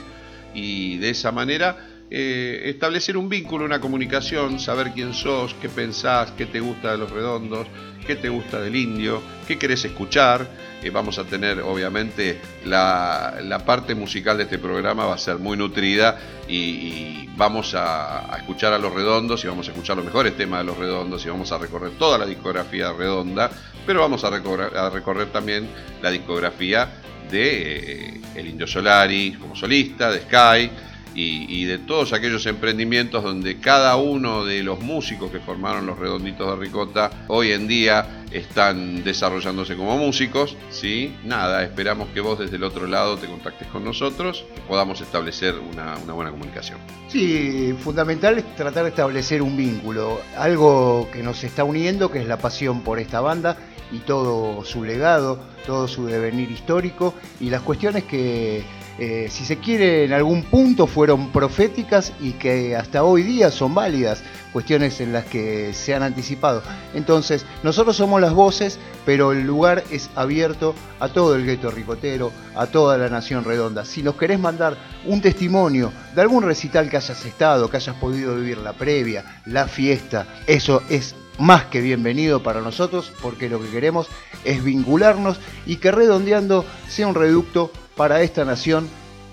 Y 0.52 0.98
de 0.98 1.10
esa 1.10 1.32
manera 1.32 1.76
eh, 2.12 2.62
establecer 2.64 3.16
un 3.16 3.28
vínculo, 3.28 3.64
una 3.64 3.80
comunicación, 3.80 4.58
saber 4.58 4.90
quién 4.92 5.14
sos, 5.14 5.54
qué 5.62 5.68
pensás, 5.68 6.32
qué 6.32 6.44
te 6.44 6.58
gusta 6.58 6.90
de 6.90 6.98
los 6.98 7.10
redondos, 7.10 7.68
qué 8.04 8.16
te 8.16 8.28
gusta 8.28 8.60
del 8.60 8.74
indio, 8.74 9.22
qué 9.46 9.56
querés 9.56 9.84
escuchar. 9.84 10.46
Eh, 10.82 10.90
vamos 10.90 11.18
a 11.18 11.24
tener, 11.24 11.60
obviamente, 11.60 12.40
la, 12.64 13.62
parte 13.66 13.94
musical 13.94 14.38
de 14.38 14.44
este 14.44 14.58
programa 14.58 15.04
va 15.04 15.14
a 15.14 15.18
ser 15.18 15.38
muy 15.38 15.56
nutrida 15.56 16.18
y, 16.48 17.28
vamos 17.36 17.74
a, 17.74 18.34
a, 18.34 18.38
escuchar 18.38 18.72
a 18.72 18.78
los 18.78 18.92
redondos 18.92 19.44
y 19.44 19.48
vamos 19.48 19.66
a 19.68 19.70
escuchar 19.70 19.96
los 19.96 20.04
mejores 20.04 20.36
temas 20.36 20.60
de 20.60 20.64
los 20.64 20.76
redondos 20.76 21.24
y 21.24 21.28
vamos 21.28 21.50
a 21.52 21.58
recorrer 21.58 21.92
toda 21.92 22.18
la 22.18 22.26
discografía 22.26 22.92
redonda, 22.92 23.50
pero 23.86 24.00
vamos 24.00 24.24
a 24.24 24.30
recorrer, 24.30 24.76
a 24.76 24.90
recorrer 24.90 25.28
también 25.28 25.68
la 26.02 26.10
discografía 26.10 26.88
de 27.30 28.16
eh, 28.16 28.20
El 28.34 28.48
Indio 28.48 28.66
Solari 28.66 29.36
como 29.40 29.54
solista, 29.56 30.10
de 30.10 30.20
Sky 30.20 30.70
y, 31.14 31.64
de 31.64 31.78
todos 31.78 32.12
aquellos 32.12 32.46
emprendimientos 32.46 33.22
donde 33.22 33.58
cada 33.58 33.96
uno 33.96 34.44
de 34.44 34.62
los 34.62 34.80
músicos 34.80 35.30
que 35.30 35.40
formaron 35.40 35.86
los 35.86 35.98
Redonditos 35.98 36.48
de 36.48 36.56
Ricota 36.56 37.10
hoy 37.28 37.52
en 37.52 37.68
día 37.68 38.24
están 38.30 39.02
desarrollándose 39.02 39.76
como 39.76 39.98
músicos, 39.98 40.56
¿sí? 40.70 41.14
Nada, 41.24 41.64
esperamos 41.64 42.08
que 42.10 42.20
vos 42.20 42.38
desde 42.38 42.56
el 42.56 42.64
otro 42.64 42.86
lado 42.86 43.16
te 43.16 43.26
contactes 43.26 43.68
con 43.68 43.84
nosotros 43.84 44.44
y 44.56 44.60
podamos 44.68 45.00
establecer 45.00 45.54
una, 45.58 45.96
una 45.98 46.12
buena 46.12 46.30
comunicación. 46.30 46.78
Sí, 47.08 47.74
fundamental 47.80 48.38
es 48.38 48.54
tratar 48.54 48.84
de 48.84 48.90
establecer 48.90 49.42
un 49.42 49.56
vínculo, 49.56 50.20
algo 50.36 51.08
que 51.12 51.22
nos 51.22 51.42
está 51.42 51.64
uniendo, 51.64 52.10
que 52.10 52.20
es 52.20 52.26
la 52.26 52.38
pasión 52.38 52.82
por 52.82 53.00
esta 53.00 53.20
banda 53.20 53.56
y 53.92 53.98
todo 53.98 54.64
su 54.64 54.84
legado, 54.84 55.40
todo 55.66 55.88
su 55.88 56.06
devenir 56.06 56.50
histórico 56.50 57.14
y 57.40 57.50
las 57.50 57.62
cuestiones 57.62 58.04
que 58.04 58.62
eh, 59.02 59.28
si 59.30 59.46
se 59.46 59.56
quiere, 59.56 60.04
en 60.04 60.12
algún 60.12 60.42
punto 60.42 60.86
fueron 60.86 61.32
proféticas 61.32 62.12
y 62.20 62.32
que 62.32 62.76
hasta 62.76 63.02
hoy 63.02 63.22
día 63.22 63.50
son 63.50 63.74
válidas, 63.74 64.22
cuestiones 64.52 65.00
en 65.00 65.14
las 65.14 65.24
que 65.24 65.72
se 65.72 65.94
han 65.94 66.02
anticipado. 66.02 66.62
Entonces, 66.92 67.46
nosotros 67.62 67.96
somos 67.96 68.20
las 68.20 68.34
voces, 68.34 68.78
pero 69.06 69.32
el 69.32 69.46
lugar 69.46 69.84
es 69.90 70.10
abierto 70.16 70.74
a 70.98 71.08
todo 71.08 71.34
el 71.34 71.46
gueto 71.46 71.70
ricotero, 71.70 72.30
a 72.54 72.66
toda 72.66 72.98
la 72.98 73.08
nación 73.08 73.42
redonda. 73.42 73.86
Si 73.86 74.02
nos 74.02 74.16
querés 74.16 74.38
mandar 74.38 74.76
un 75.06 75.22
testimonio 75.22 75.90
de 76.14 76.20
algún 76.20 76.42
recital 76.42 76.90
que 76.90 76.98
hayas 76.98 77.24
estado, 77.24 77.70
que 77.70 77.78
hayas 77.78 77.96
podido 77.96 78.36
vivir 78.36 78.58
la 78.58 78.74
previa, 78.74 79.24
la 79.46 79.66
fiesta, 79.66 80.26
eso 80.46 80.82
es 80.90 81.14
más 81.38 81.64
que 81.64 81.80
bienvenido 81.80 82.42
para 82.42 82.60
nosotros 82.60 83.14
porque 83.22 83.48
lo 83.48 83.62
que 83.62 83.70
queremos 83.70 84.08
es 84.44 84.62
vincularnos 84.62 85.40
y 85.64 85.76
que 85.76 85.90
redondeando 85.90 86.66
sea 86.86 87.06
un 87.06 87.14
reducto 87.14 87.72
para 88.00 88.22
esta 88.22 88.46
nación 88.46 88.88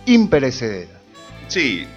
imperecedera. 0.06 1.00
Sí, 1.48 1.88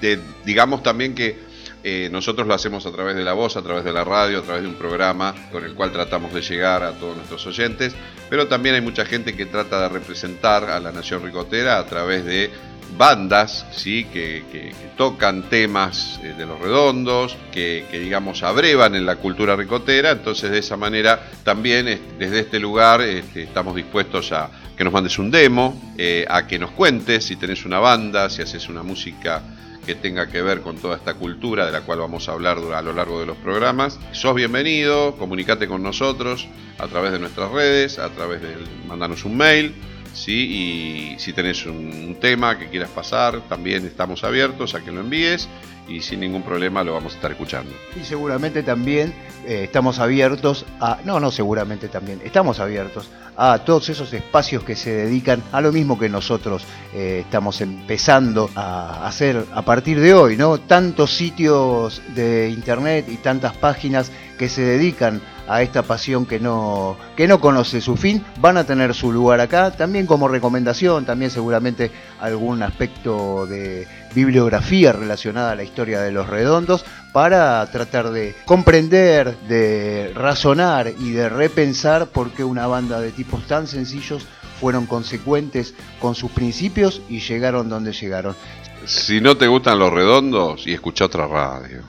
digamos 0.44 0.84
también 0.84 1.16
que 1.16 1.36
eh, 1.82 2.08
nosotros 2.10 2.46
lo 2.46 2.54
hacemos 2.54 2.86
a 2.86 2.92
través 2.92 3.16
de 3.16 3.24
la 3.24 3.32
voz, 3.32 3.56
a 3.56 3.62
través 3.62 3.84
de 3.84 3.92
la 3.92 4.04
radio, 4.04 4.40
a 4.40 4.42
través 4.42 4.62
de 4.62 4.68
un 4.68 4.74
programa 4.74 5.34
con 5.50 5.64
el 5.64 5.74
cual 5.74 5.92
tratamos 5.92 6.32
de 6.32 6.42
llegar 6.42 6.82
a 6.82 6.92
todos 6.92 7.16
nuestros 7.16 7.46
oyentes, 7.46 7.94
pero 8.28 8.48
también 8.48 8.74
hay 8.74 8.80
mucha 8.80 9.04
gente 9.04 9.34
que 9.34 9.46
trata 9.46 9.82
de 9.82 9.88
representar 9.88 10.64
a 10.64 10.80
la 10.80 10.92
nación 10.92 11.22
ricotera 11.22 11.78
a 11.78 11.86
través 11.86 12.24
de 12.24 12.50
bandas 12.96 13.66
¿sí? 13.72 14.04
que, 14.04 14.74
tocan 14.96 15.44
temas 15.44 16.20
eh, 16.22 16.34
de 16.36 16.44
los 16.44 16.60
redondos, 16.60 17.36
que, 17.52 17.86
que, 17.90 17.98
digamos 17.98 18.42
abrevan 18.42 18.94
en 18.94 19.06
la 19.06 19.16
cultura 19.16 19.56
ricotera, 19.56 20.10
entonces 20.10 20.50
de 20.50 20.58
esa 20.58 20.76
manera 20.76 21.30
también 21.42 22.00
desde 22.18 22.40
este 22.40 22.58
lugar 22.58 23.00
este, 23.00 23.44
estamos 23.44 23.74
dispuestos 23.74 24.32
a 24.32 24.50
que 24.76 24.84
nos 24.84 24.92
mandes 24.92 25.18
un 25.18 25.30
demo, 25.30 25.92
eh, 25.96 26.26
a 26.28 26.46
que 26.46 26.58
nos 26.58 26.70
cuentes 26.72 27.24
si 27.24 27.36
tenés 27.36 27.64
una 27.64 27.78
banda, 27.78 28.28
si 28.28 28.42
haces 28.42 28.68
una 28.68 28.82
música 28.82 29.42
que 29.86 29.94
tenga 29.94 30.28
que 30.28 30.42
ver 30.42 30.60
con 30.60 30.76
toda 30.76 30.96
esta 30.96 31.14
cultura 31.14 31.66
de 31.66 31.72
la 31.72 31.82
cual 31.82 32.00
vamos 32.00 32.28
a 32.28 32.32
hablar 32.32 32.58
a 32.58 32.82
lo 32.82 32.92
largo 32.92 33.20
de 33.20 33.26
los 33.26 33.36
programas. 33.38 33.98
Sos 34.12 34.34
bienvenido, 34.34 35.16
comunicate 35.16 35.66
con 35.66 35.82
nosotros 35.82 36.48
a 36.78 36.86
través 36.88 37.12
de 37.12 37.18
nuestras 37.18 37.50
redes, 37.50 37.98
a 37.98 38.08
través 38.10 38.42
de 38.42 38.56
mandarnos 38.86 39.24
un 39.24 39.36
mail, 39.36 39.74
¿sí? 40.12 41.14
y 41.14 41.18
si 41.18 41.32
tenés 41.32 41.66
un, 41.66 41.76
un, 41.76 42.16
tema 42.20 42.58
que 42.58 42.68
quieras 42.68 42.90
pasar, 42.90 43.40
también 43.48 43.86
estamos 43.86 44.24
abiertos 44.24 44.74
a 44.74 44.80
que 44.80 44.90
lo 44.90 45.00
envíes 45.00 45.48
y 45.90 46.00
sin 46.00 46.20
ningún 46.20 46.42
problema 46.42 46.84
lo 46.84 46.94
vamos 46.94 47.12
a 47.12 47.16
estar 47.16 47.30
escuchando. 47.32 47.72
Y 48.00 48.04
seguramente 48.04 48.62
también 48.62 49.12
eh, 49.44 49.64
estamos 49.64 49.98
abiertos 49.98 50.64
a, 50.80 50.98
no, 51.04 51.18
no 51.18 51.30
seguramente 51.30 51.88
también, 51.88 52.20
estamos 52.24 52.60
abiertos 52.60 53.10
a 53.36 53.58
todos 53.58 53.88
esos 53.88 54.12
espacios 54.12 54.62
que 54.62 54.76
se 54.76 54.90
dedican 54.90 55.42
a 55.52 55.60
lo 55.60 55.72
mismo 55.72 55.98
que 55.98 56.08
nosotros 56.08 56.62
eh, 56.94 57.22
estamos 57.24 57.60
empezando 57.60 58.50
a 58.54 59.06
hacer 59.06 59.44
a 59.52 59.62
partir 59.62 60.00
de 60.00 60.14
hoy, 60.14 60.36
¿no? 60.36 60.58
Tantos 60.58 61.12
sitios 61.14 62.02
de 62.14 62.50
internet 62.50 63.06
y 63.08 63.16
tantas 63.16 63.56
páginas 63.56 64.12
que 64.38 64.48
se 64.48 64.62
dedican 64.62 65.20
a 65.50 65.62
esta 65.62 65.82
pasión 65.82 66.26
que 66.26 66.38
no, 66.38 66.96
que 67.16 67.26
no 67.26 67.40
conoce 67.40 67.80
su 67.80 67.96
fin, 67.96 68.24
van 68.38 68.56
a 68.56 68.64
tener 68.64 68.94
su 68.94 69.10
lugar 69.10 69.40
acá, 69.40 69.72
también 69.72 70.06
como 70.06 70.28
recomendación, 70.28 71.04
también 71.04 71.32
seguramente 71.32 71.90
algún 72.20 72.62
aspecto 72.62 73.48
de 73.48 73.88
bibliografía 74.14 74.92
relacionada 74.92 75.50
a 75.50 75.54
la 75.56 75.64
historia 75.64 76.00
de 76.02 76.12
los 76.12 76.28
redondos, 76.28 76.84
para 77.12 77.66
tratar 77.66 78.10
de 78.10 78.36
comprender, 78.44 79.36
de 79.48 80.12
razonar 80.14 80.92
y 81.00 81.10
de 81.10 81.28
repensar 81.28 82.06
por 82.06 82.30
qué 82.30 82.44
una 82.44 82.68
banda 82.68 83.00
de 83.00 83.10
tipos 83.10 83.44
tan 83.48 83.66
sencillos 83.66 84.28
fueron 84.60 84.86
consecuentes 84.86 85.74
con 85.98 86.14
sus 86.14 86.30
principios 86.30 87.02
y 87.08 87.18
llegaron 87.18 87.68
donde 87.68 87.92
llegaron. 87.92 88.36
Si 88.84 89.20
no 89.20 89.36
te 89.36 89.48
gustan 89.48 89.80
los 89.80 89.92
redondos, 89.92 90.64
y 90.68 90.74
escucha 90.74 91.06
otra 91.06 91.26
radio. 91.26 91.82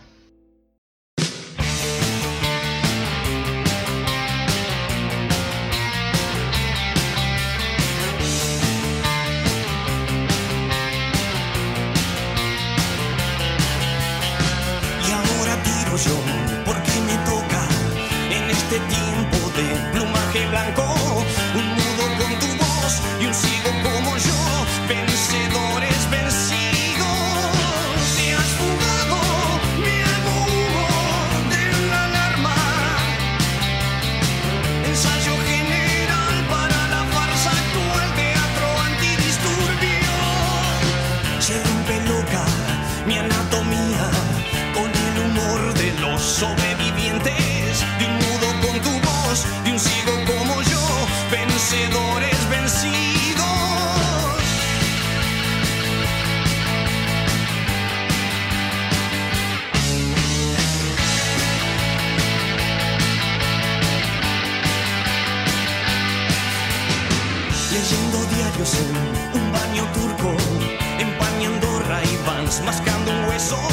Mascando 72.60 73.12
un 73.12 73.30
hueso. 73.30 73.71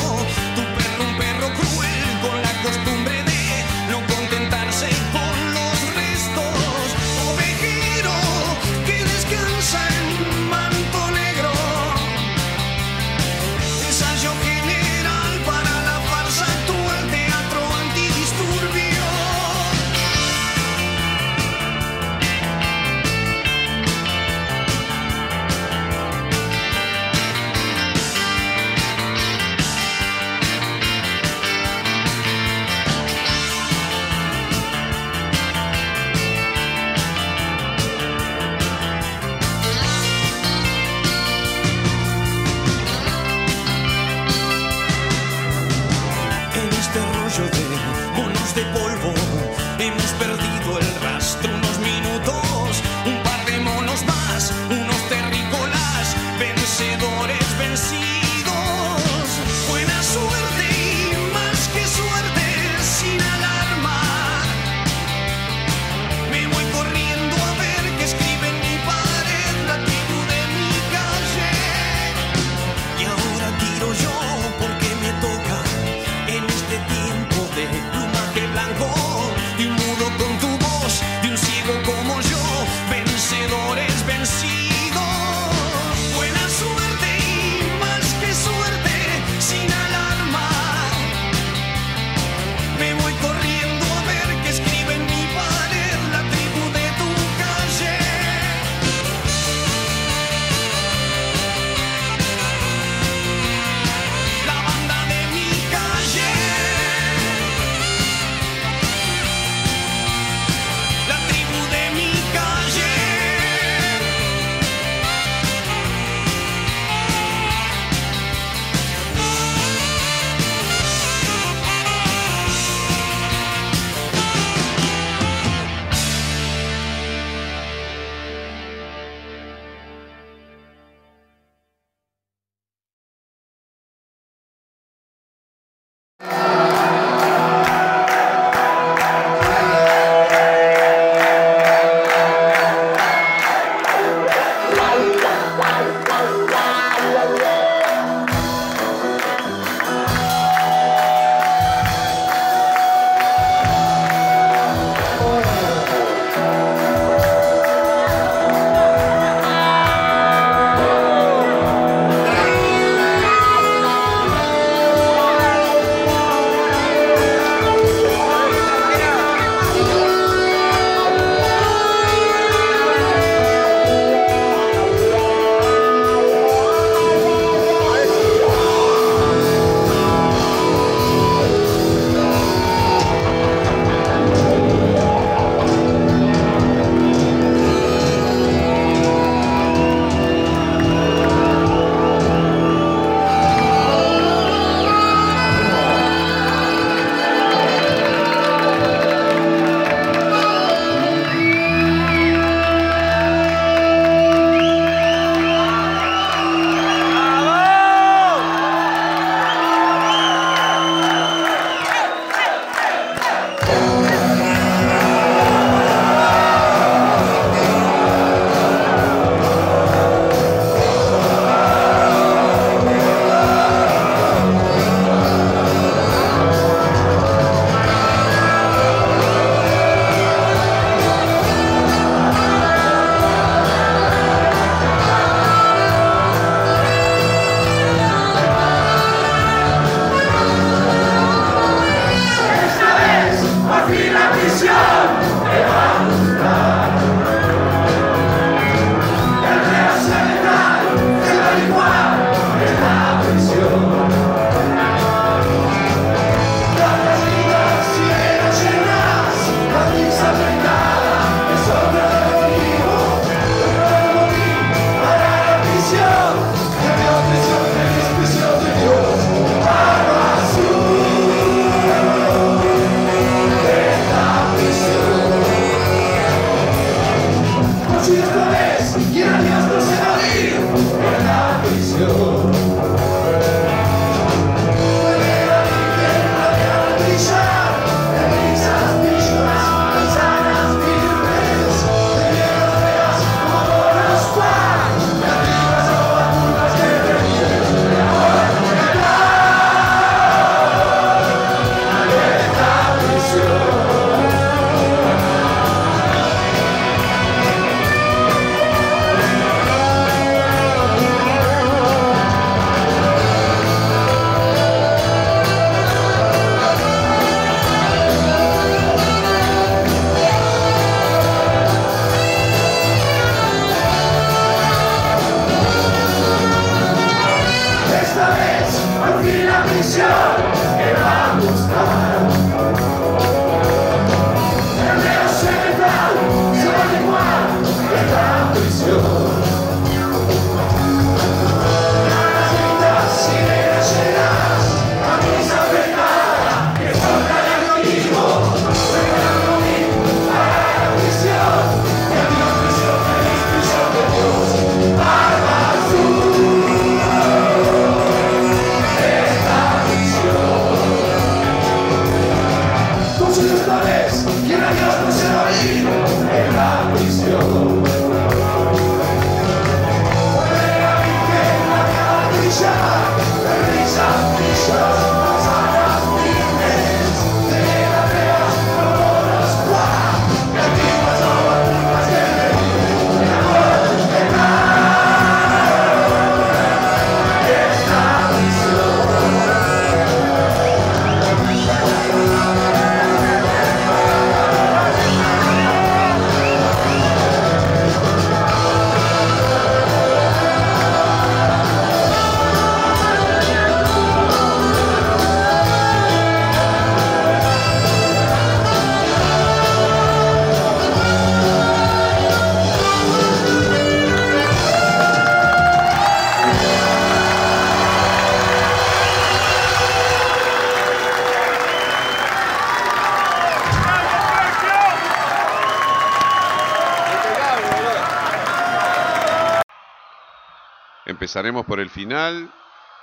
Empezaremos 431.39 431.67
por 431.67 431.79
el 431.79 431.89
final, 431.89 432.53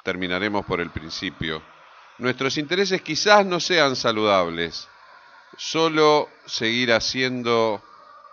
terminaremos 0.04 0.66
por 0.66 0.82
el 0.82 0.90
principio. 0.90 1.62
Nuestros 2.18 2.58
intereses 2.58 3.02
quizás 3.02 3.46
no 3.46 3.62
sean 3.62 3.96
saludables, 3.96 4.90
solo 5.56 6.28
seguir 6.46 6.92
haciendo 6.92 7.82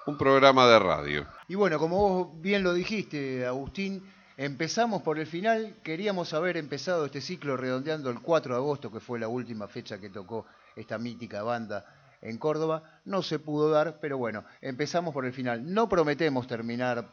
un 0.07 0.19
programa 0.19 0.67
de 0.67 0.79
radio. 0.81 1.27
Y 1.47 1.55
bueno, 1.55 1.79
como 1.79 1.99
vos 1.99 2.29
bien 2.43 2.65
lo 2.65 2.75
dijiste, 2.75 3.47
Agustín, 3.47 4.03
empezamos 4.37 5.03
por 5.03 5.21
el 5.21 5.29
final. 5.29 5.77
Queríamos 5.85 6.35
haber 6.35 6.57
empezado 6.57 7.05
este 7.05 7.21
ciclo 7.21 7.57
redondeando 7.57 8.11
el 8.11 8.19
4 8.19 8.55
de 8.55 8.61
agosto, 8.61 8.91
que 8.91 8.99
fue 8.99 9.21
la 9.21 9.29
última 9.29 9.69
fecha 9.69 10.01
que 10.01 10.11
tocó 10.11 10.47
esta 10.75 10.99
mítica 10.99 11.45
banda 11.45 11.87
en 12.23 12.39
Córdoba. 12.39 12.83
No 13.05 13.23
se 13.23 13.39
pudo 13.39 13.71
dar, 13.71 14.01
pero 14.01 14.19
bueno, 14.19 14.43
empezamos 14.63 15.15
por 15.15 15.27
el 15.27 15.33
final. 15.33 15.73
No 15.73 15.89
prometemos 15.89 16.49
terminar 16.49 17.07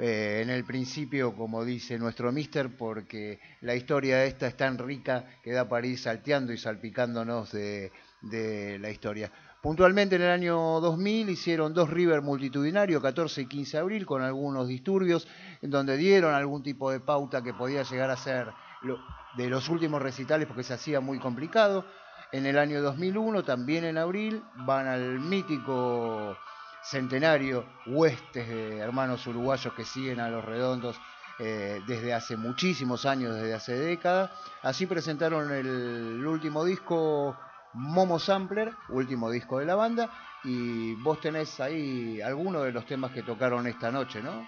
eh, 0.00 0.40
en 0.42 0.50
el 0.50 0.64
principio, 0.64 1.34
como 1.34 1.64
dice 1.64 1.98
nuestro 1.98 2.32
mister, 2.32 2.76
porque 2.76 3.38
la 3.60 3.74
historia 3.74 4.24
esta 4.24 4.46
es 4.46 4.56
tan 4.56 4.78
rica 4.78 5.26
que 5.42 5.52
da 5.52 5.68
para 5.68 5.86
ir 5.86 5.98
salteando 5.98 6.52
y 6.52 6.58
salpicándonos 6.58 7.52
de, 7.52 7.92
de 8.20 8.78
la 8.78 8.90
historia. 8.90 9.30
Puntualmente 9.60 10.16
en 10.16 10.22
el 10.22 10.30
año 10.30 10.56
2000 10.80 11.28
hicieron 11.28 11.74
dos 11.74 11.90
River 11.90 12.22
multitudinarios, 12.22 13.02
14 13.02 13.42
y 13.42 13.46
15 13.46 13.76
de 13.76 13.80
abril, 13.82 14.06
con 14.06 14.22
algunos 14.22 14.68
disturbios, 14.68 15.28
en 15.60 15.70
donde 15.70 15.96
dieron 15.98 16.34
algún 16.34 16.62
tipo 16.62 16.90
de 16.90 17.00
pauta 17.00 17.42
que 17.42 17.52
podía 17.52 17.82
llegar 17.82 18.10
a 18.10 18.16
ser 18.16 18.54
lo- 18.80 19.04
de 19.32 19.48
los 19.48 19.68
últimos 19.68 20.00
recitales 20.02 20.46
porque 20.46 20.64
se 20.64 20.74
hacía 20.74 21.00
muy 21.00 21.18
complicado. 21.18 21.86
En 22.32 22.46
el 22.46 22.58
año 22.58 22.80
2001, 22.80 23.44
también 23.44 23.84
en 23.84 23.98
abril, 23.98 24.50
van 24.54 24.86
al 24.86 25.20
mítico 25.20 26.40
centenario 26.82 27.66
Huestes 27.86 28.48
de 28.48 28.78
hermanos 28.78 29.26
uruguayos 29.26 29.72
que 29.74 29.84
siguen 29.84 30.20
a 30.20 30.28
los 30.28 30.44
redondos 30.44 31.00
eh, 31.42 31.80
desde 31.86 32.12
hace 32.12 32.36
muchísimos 32.36 33.06
años, 33.06 33.34
desde 33.34 33.54
hace 33.54 33.74
décadas. 33.74 34.30
Así 34.62 34.86
presentaron 34.86 35.50
el, 35.50 36.26
último 36.26 36.66
disco 36.66 37.34
Momo 37.72 38.18
Sampler, 38.18 38.72
último 38.90 39.30
disco 39.30 39.58
de 39.58 39.64
la 39.64 39.74
banda, 39.74 40.10
y 40.44 40.94
vos 40.96 41.18
tenés 41.18 41.58
ahí 41.60 42.20
algunos 42.20 42.64
de 42.64 42.72
los 42.72 42.84
temas 42.84 43.12
que 43.12 43.22
tocaron 43.22 43.66
esta 43.66 43.90
noche, 43.90 44.20
¿no? 44.22 44.46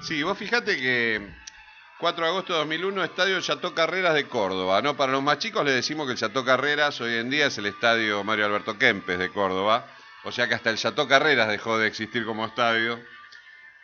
Sí, 0.00 0.24
vos 0.24 0.36
fijate 0.36 0.76
que 0.76 1.34
4 2.00 2.24
de 2.24 2.30
agosto 2.30 2.52
de 2.54 2.58
2001, 2.60 3.04
Estadio 3.04 3.40
Chateau 3.40 3.72
Carreras 3.72 4.14
de 4.14 4.26
Córdoba, 4.26 4.82
¿no? 4.82 4.96
Para 4.96 5.12
los 5.12 5.22
más 5.22 5.38
chicos 5.38 5.64
les 5.64 5.74
decimos 5.74 6.06
que 6.06 6.12
el 6.12 6.18
Chateau 6.18 6.44
Carreras 6.44 7.00
hoy 7.00 7.14
en 7.14 7.30
día 7.30 7.46
es 7.46 7.58
el 7.58 7.66
Estadio 7.66 8.24
Mario 8.24 8.46
Alberto 8.46 8.76
Kempes 8.76 9.20
de 9.20 9.30
Córdoba, 9.30 9.86
o 10.26 10.32
sea 10.32 10.48
que 10.48 10.54
hasta 10.54 10.70
el 10.70 10.76
Chateau 10.76 11.06
Carreras 11.06 11.48
dejó 11.48 11.78
de 11.78 11.86
existir 11.86 12.26
como 12.26 12.44
estadio. 12.44 12.98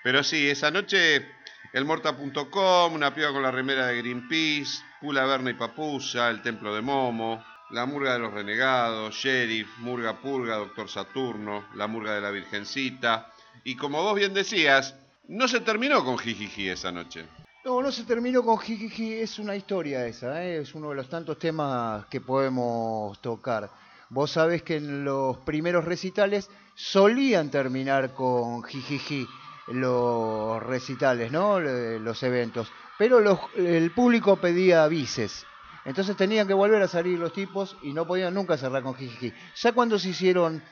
Pero 0.03 0.25
sí, 0.25 0.51
esa 0.51 0.73
noche 0.73 1.25
el 1.73 1.85
Morta.com, 1.85 2.93
una 2.93 3.15
piba 3.15 3.33
con 3.33 3.45
la 3.45 3.53
remera 3.53 3.87
de 3.87 3.99
Greenpeace, 3.99 4.83
Pula 5.01 5.25
Berna 5.25 5.51
y 5.51 5.55
Papusa, 5.55 6.29
el 6.31 6.43
Templo 6.43 6.75
de 6.75 6.83
Momo, 6.83 7.45
la 7.71 7.87
Murga 7.87 8.15
de 8.15 8.19
los 8.19 8.35
Renegados, 8.35 9.15
Sheriff, 9.15 9.79
Murga 9.79 10.21
Purga, 10.21 10.57
Doctor 10.57 10.89
Saturno, 10.89 11.69
la 11.77 11.87
Murga 11.87 12.17
de 12.17 12.21
la 12.21 12.33
Virgencita. 12.33 13.33
Y 13.63 13.77
como 13.77 14.03
vos 14.03 14.17
bien 14.17 14.35
decías, 14.35 14.97
no 15.29 15.47
se 15.47 15.61
terminó 15.61 16.05
con 16.05 16.19
Jijiji 16.19 16.71
esa 16.71 16.91
noche. 16.91 17.25
No, 17.65 17.81
no 17.81 17.93
se 17.93 18.03
terminó 18.03 18.43
con 18.43 18.59
Jijiji, 18.59 19.15
es 19.15 19.39
una 19.39 19.55
historia 19.55 20.05
esa, 20.07 20.45
¿eh? 20.45 20.63
es 20.63 20.75
uno 20.75 20.89
de 20.89 20.97
los 20.97 21.09
tantos 21.09 21.39
temas 21.39 22.07
que 22.07 22.21
podemos 22.21 23.23
tocar. 23.23 23.71
Vos 24.13 24.33
sabés 24.33 24.63
que 24.63 24.77
en 24.77 25.05
los 25.05 25.39
primeros 25.39 25.87
recitales 25.87 26.51
solían 26.75 27.51
terminar 27.51 28.13
con 28.13 28.63
Jijiji 28.63 29.27
los 29.69 30.63
recitales, 30.63 31.33
¿no? 31.33 31.59
Los 31.61 32.23
eventos, 32.23 32.71
pero 32.99 33.21
los- 33.21 33.41
el 33.57 33.91
público 33.93 34.37
pedía 34.37 34.87
bices. 34.87 35.47
Entonces 35.87 36.15
tenían 36.15 36.47
que 36.47 36.53
volver 36.53 36.83
a 36.83 36.89
salir 36.89 37.19
los 37.19 37.33
tipos 37.33 37.75
y 37.83 37.95
no 37.95 38.07
podían 38.07 38.35
nunca 38.35 38.59
cerrar 38.59 38.83
con 38.83 38.95
Jijiji. 38.95 39.33
Ya 39.57 39.73
cuando 39.73 39.99
se 39.99 40.11
hicieron 40.11 40.63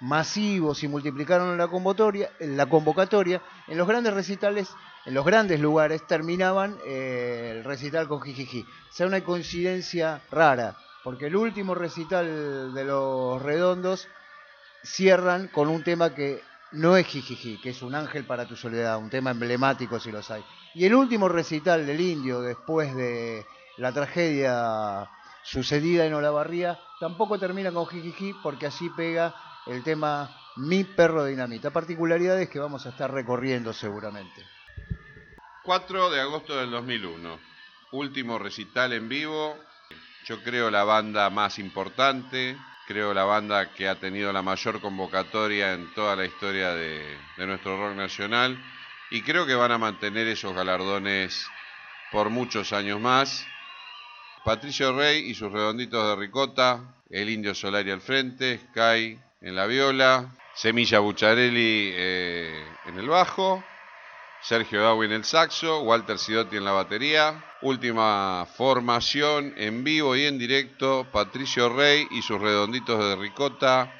masivos 0.00 0.82
y 0.82 0.88
multiplicaron 0.88 1.56
la 1.58 1.68
convocatoria, 1.68 2.30
la 2.40 2.64
convocatoria, 2.66 3.42
en 3.68 3.76
los 3.76 3.86
grandes 3.86 4.14
recitales, 4.14 4.70
en 5.04 5.12
los 5.12 5.24
grandes 5.26 5.60
lugares, 5.60 6.06
terminaban 6.06 6.78
eh, 6.86 7.56
el 7.58 7.64
recital 7.64 8.08
con 8.08 8.22
Jijiji. 8.22 8.62
O 8.62 8.92
sea, 8.92 9.06
una 9.06 9.22
coincidencia 9.22 10.22
rara, 10.30 10.76
porque 11.06 11.26
el 11.26 11.36
último 11.36 11.76
recital 11.76 12.74
de 12.74 12.84
los 12.84 13.40
redondos 13.40 14.08
cierran 14.82 15.46
con 15.46 15.68
un 15.68 15.84
tema 15.84 16.12
que 16.12 16.42
no 16.72 16.96
es 16.96 17.06
Jijiji, 17.06 17.60
que 17.60 17.70
es 17.70 17.82
un 17.82 17.94
ángel 17.94 18.24
para 18.24 18.44
tu 18.48 18.56
soledad, 18.56 18.98
un 18.98 19.08
tema 19.08 19.30
emblemático 19.30 20.00
si 20.00 20.10
los 20.10 20.28
hay. 20.32 20.44
Y 20.74 20.84
el 20.84 20.96
último 20.96 21.28
recital 21.28 21.86
del 21.86 22.00
indio, 22.00 22.40
después 22.40 22.92
de 22.96 23.46
la 23.76 23.92
tragedia 23.92 25.08
sucedida 25.44 26.06
en 26.06 26.14
Olavarría, 26.14 26.76
tampoco 26.98 27.38
termina 27.38 27.70
con 27.70 27.86
Jijiji 27.86 28.34
porque 28.42 28.66
así 28.66 28.90
pega 28.90 29.32
el 29.66 29.84
tema 29.84 30.36
Mi 30.56 30.82
perro 30.82 31.24
dinamita. 31.24 31.70
Particularidades 31.70 32.50
que 32.50 32.58
vamos 32.58 32.84
a 32.84 32.88
estar 32.88 33.12
recorriendo 33.12 33.72
seguramente. 33.72 34.44
4 35.62 36.10
de 36.10 36.20
agosto 36.20 36.56
del 36.56 36.72
2001, 36.72 37.38
último 37.92 38.40
recital 38.40 38.92
en 38.92 39.08
vivo. 39.08 39.56
Yo 40.26 40.42
creo 40.42 40.72
la 40.72 40.82
banda 40.82 41.30
más 41.30 41.60
importante, 41.60 42.56
creo 42.88 43.14
la 43.14 43.22
banda 43.22 43.72
que 43.72 43.86
ha 43.86 44.00
tenido 44.00 44.32
la 44.32 44.42
mayor 44.42 44.80
convocatoria 44.80 45.72
en 45.72 45.94
toda 45.94 46.16
la 46.16 46.24
historia 46.24 46.74
de, 46.74 47.16
nuestro 47.36 47.76
rock 47.76 47.96
nacional 47.96 48.58
y 49.12 49.22
creo 49.22 49.46
que 49.46 49.54
van 49.54 49.70
a 49.70 49.78
mantener 49.78 50.26
esos 50.26 50.52
galardones 50.52 51.46
por 52.10 52.30
muchos 52.30 52.72
años 52.72 53.00
más. 53.00 53.46
Patricio 54.44 54.96
Rey 54.96 55.30
y 55.30 55.34
sus 55.36 55.52
redonditos 55.52 56.04
de 56.08 56.16
ricota, 56.16 56.80
el 57.08 57.30
Indio 57.30 57.54
Solari 57.54 57.92
al 57.92 58.00
frente, 58.00 58.58
Sky 58.70 59.16
en 59.42 59.54
la 59.54 59.66
viola, 59.66 60.34
Semilla 60.56 60.98
Bucharelli 60.98 61.92
eh, 61.94 62.64
en 62.86 62.98
el 62.98 63.08
bajo, 63.08 63.62
Sergio 64.46 64.80
Darwin 64.80 65.10
el 65.10 65.24
saxo, 65.24 65.80
Walter 65.80 66.20
Sidotti 66.20 66.56
en 66.56 66.64
la 66.64 66.70
batería. 66.70 67.42
Última 67.62 68.46
formación 68.56 69.52
en 69.56 69.82
vivo 69.82 70.14
y 70.14 70.24
en 70.24 70.38
directo, 70.38 71.04
Patricio 71.10 71.68
Rey 71.68 72.06
y 72.12 72.22
sus 72.22 72.40
redonditos 72.40 72.96
de 72.96 73.16
ricota, 73.16 73.92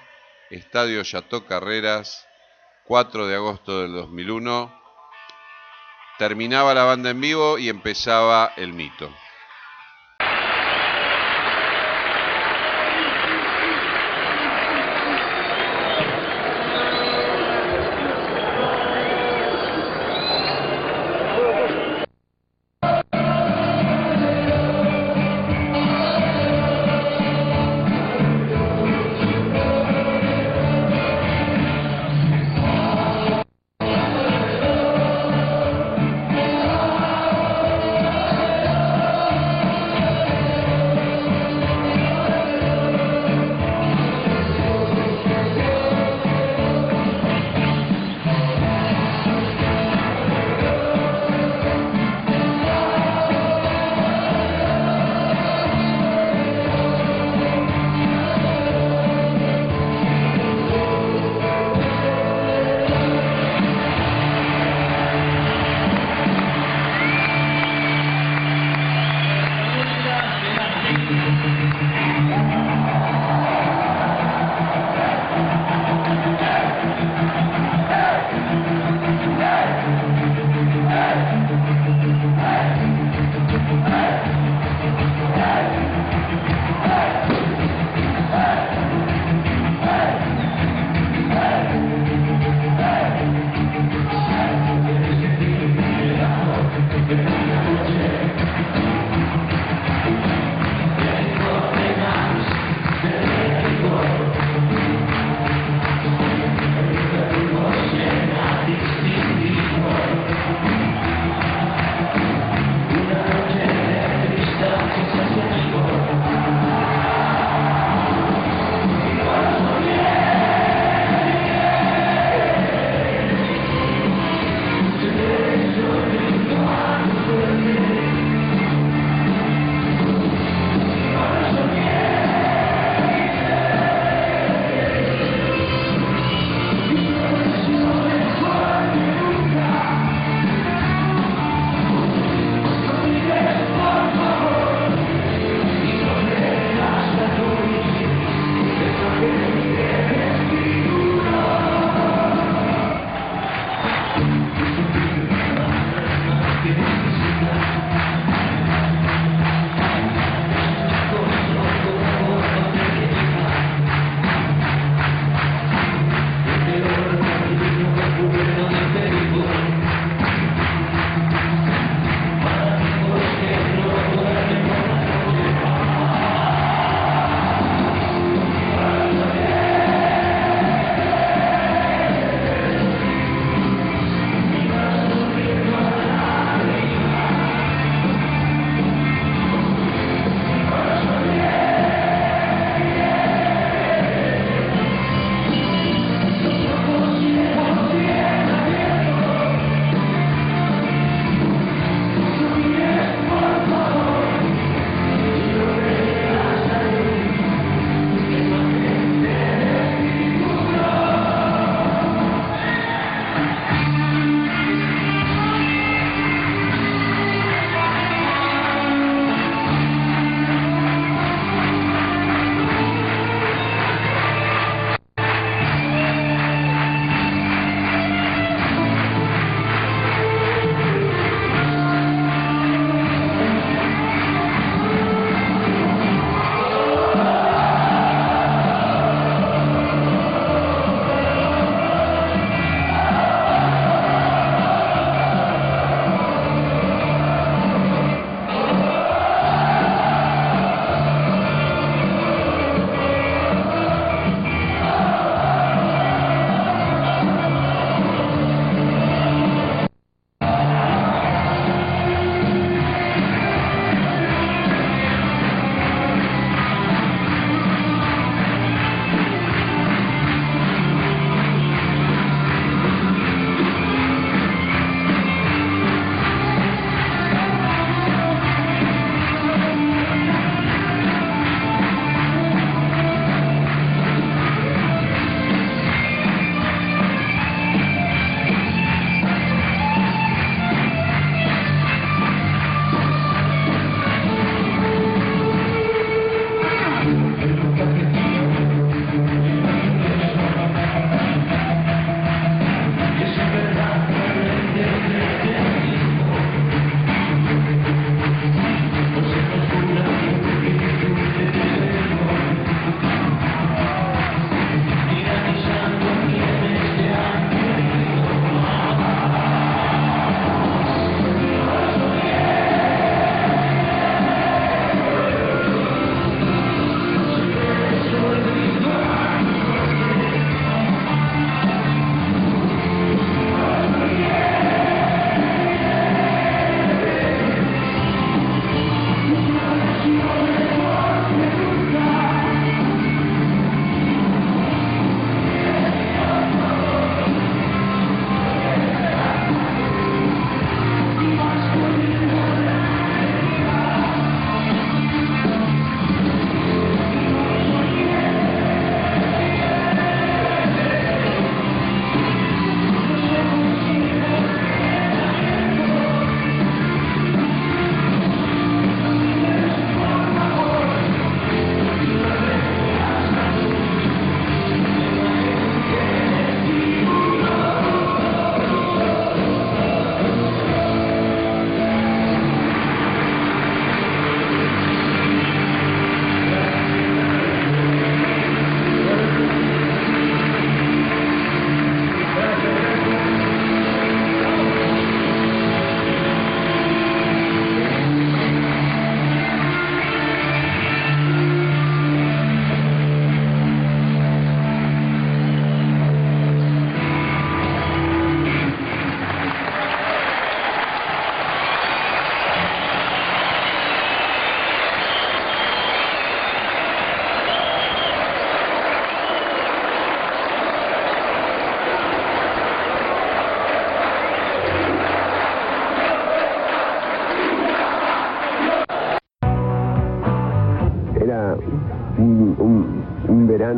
Estadio 0.49 1.03
Chateau 1.03 1.45
Carreras, 1.47 2.29
4 2.85 3.27
de 3.27 3.35
agosto 3.35 3.81
del 3.83 3.93
2001. 3.95 4.73
Terminaba 6.17 6.75
la 6.75 6.85
banda 6.85 7.11
en 7.11 7.21
vivo 7.21 7.59
y 7.59 7.69
empezaba 7.69 8.53
el 8.57 8.73
mito. 8.73 9.13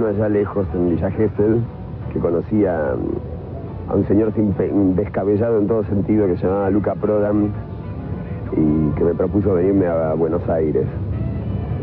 Allá 0.09 0.29
lejos 0.29 0.67
en 0.75 0.91
Villa 0.91 1.11
Gesell 1.11 1.61
que 2.13 2.19
conocía 2.19 2.93
a 3.89 3.95
un 3.95 4.07
señor 4.07 4.33
descabellado 4.35 5.59
en 5.59 5.67
todo 5.67 5.85
sentido 5.85 6.27
que 6.27 6.37
se 6.37 6.47
llamaba 6.47 6.71
Luca 6.71 6.95
Prodan 6.95 7.53
y 8.57 8.91
que 8.97 9.05
me 9.05 9.15
propuso 9.15 9.55
venirme 9.55 9.87
a 9.87 10.15
Buenos 10.15 10.47
Aires. 10.49 10.87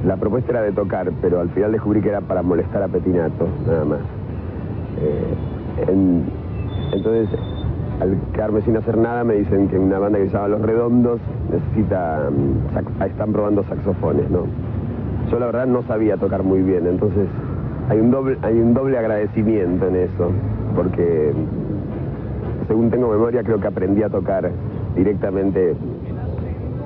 La 0.06 0.18
propuesta 0.18 0.52
era 0.52 0.62
de 0.62 0.72
tocar, 0.72 1.12
pero 1.22 1.40
al 1.40 1.50
final 1.50 1.72
descubrí 1.72 2.02
que 2.02 2.10
era 2.10 2.22
para 2.22 2.44
molestar 2.44 2.84
a 2.84 2.88
Petinato, 2.88 3.48
nada 3.66 3.86
más. 3.86 4.00
Eh, 5.02 5.92
en- 5.92 6.24
entonces, 6.94 7.28
al 8.00 8.18
quedarme 8.34 8.62
sin 8.62 8.78
hacer 8.78 8.98
nada, 8.98 9.24
me 9.24 9.36
dicen 9.36 9.68
que 9.68 9.80
una 9.80 9.98
banda 10.00 10.20
que 10.20 10.28
se 10.28 10.34
llama 10.34 10.50
Los 10.50 10.62
Redondos 10.62 11.20
necesita. 11.52 12.30
ah, 13.00 13.06
están 13.08 13.32
probando 13.32 13.64
saxofones, 13.64 14.30
¿no? 14.30 14.42
Yo 15.32 15.40
la 15.40 15.48
verdad 15.48 15.66
no 15.66 15.82
sabía 15.84 16.18
tocar 16.18 16.44
muy 16.44 16.62
bien, 16.62 16.86
entonces 16.86 17.28
hay 17.90 18.00
un 18.00 18.12
doble, 18.12 18.38
hay 18.42 18.60
un 18.60 18.74
doble 18.74 18.98
agradecimiento 18.98 19.88
en 19.88 19.96
eso, 19.96 20.32
porque 20.76 21.34
según 22.68 22.90
tengo 22.90 23.10
memoria 23.10 23.44
creo 23.44 23.60
que 23.60 23.68
aprendí 23.68 24.04
a 24.04 24.10
tocar 24.10 24.50
directamente 24.96 25.76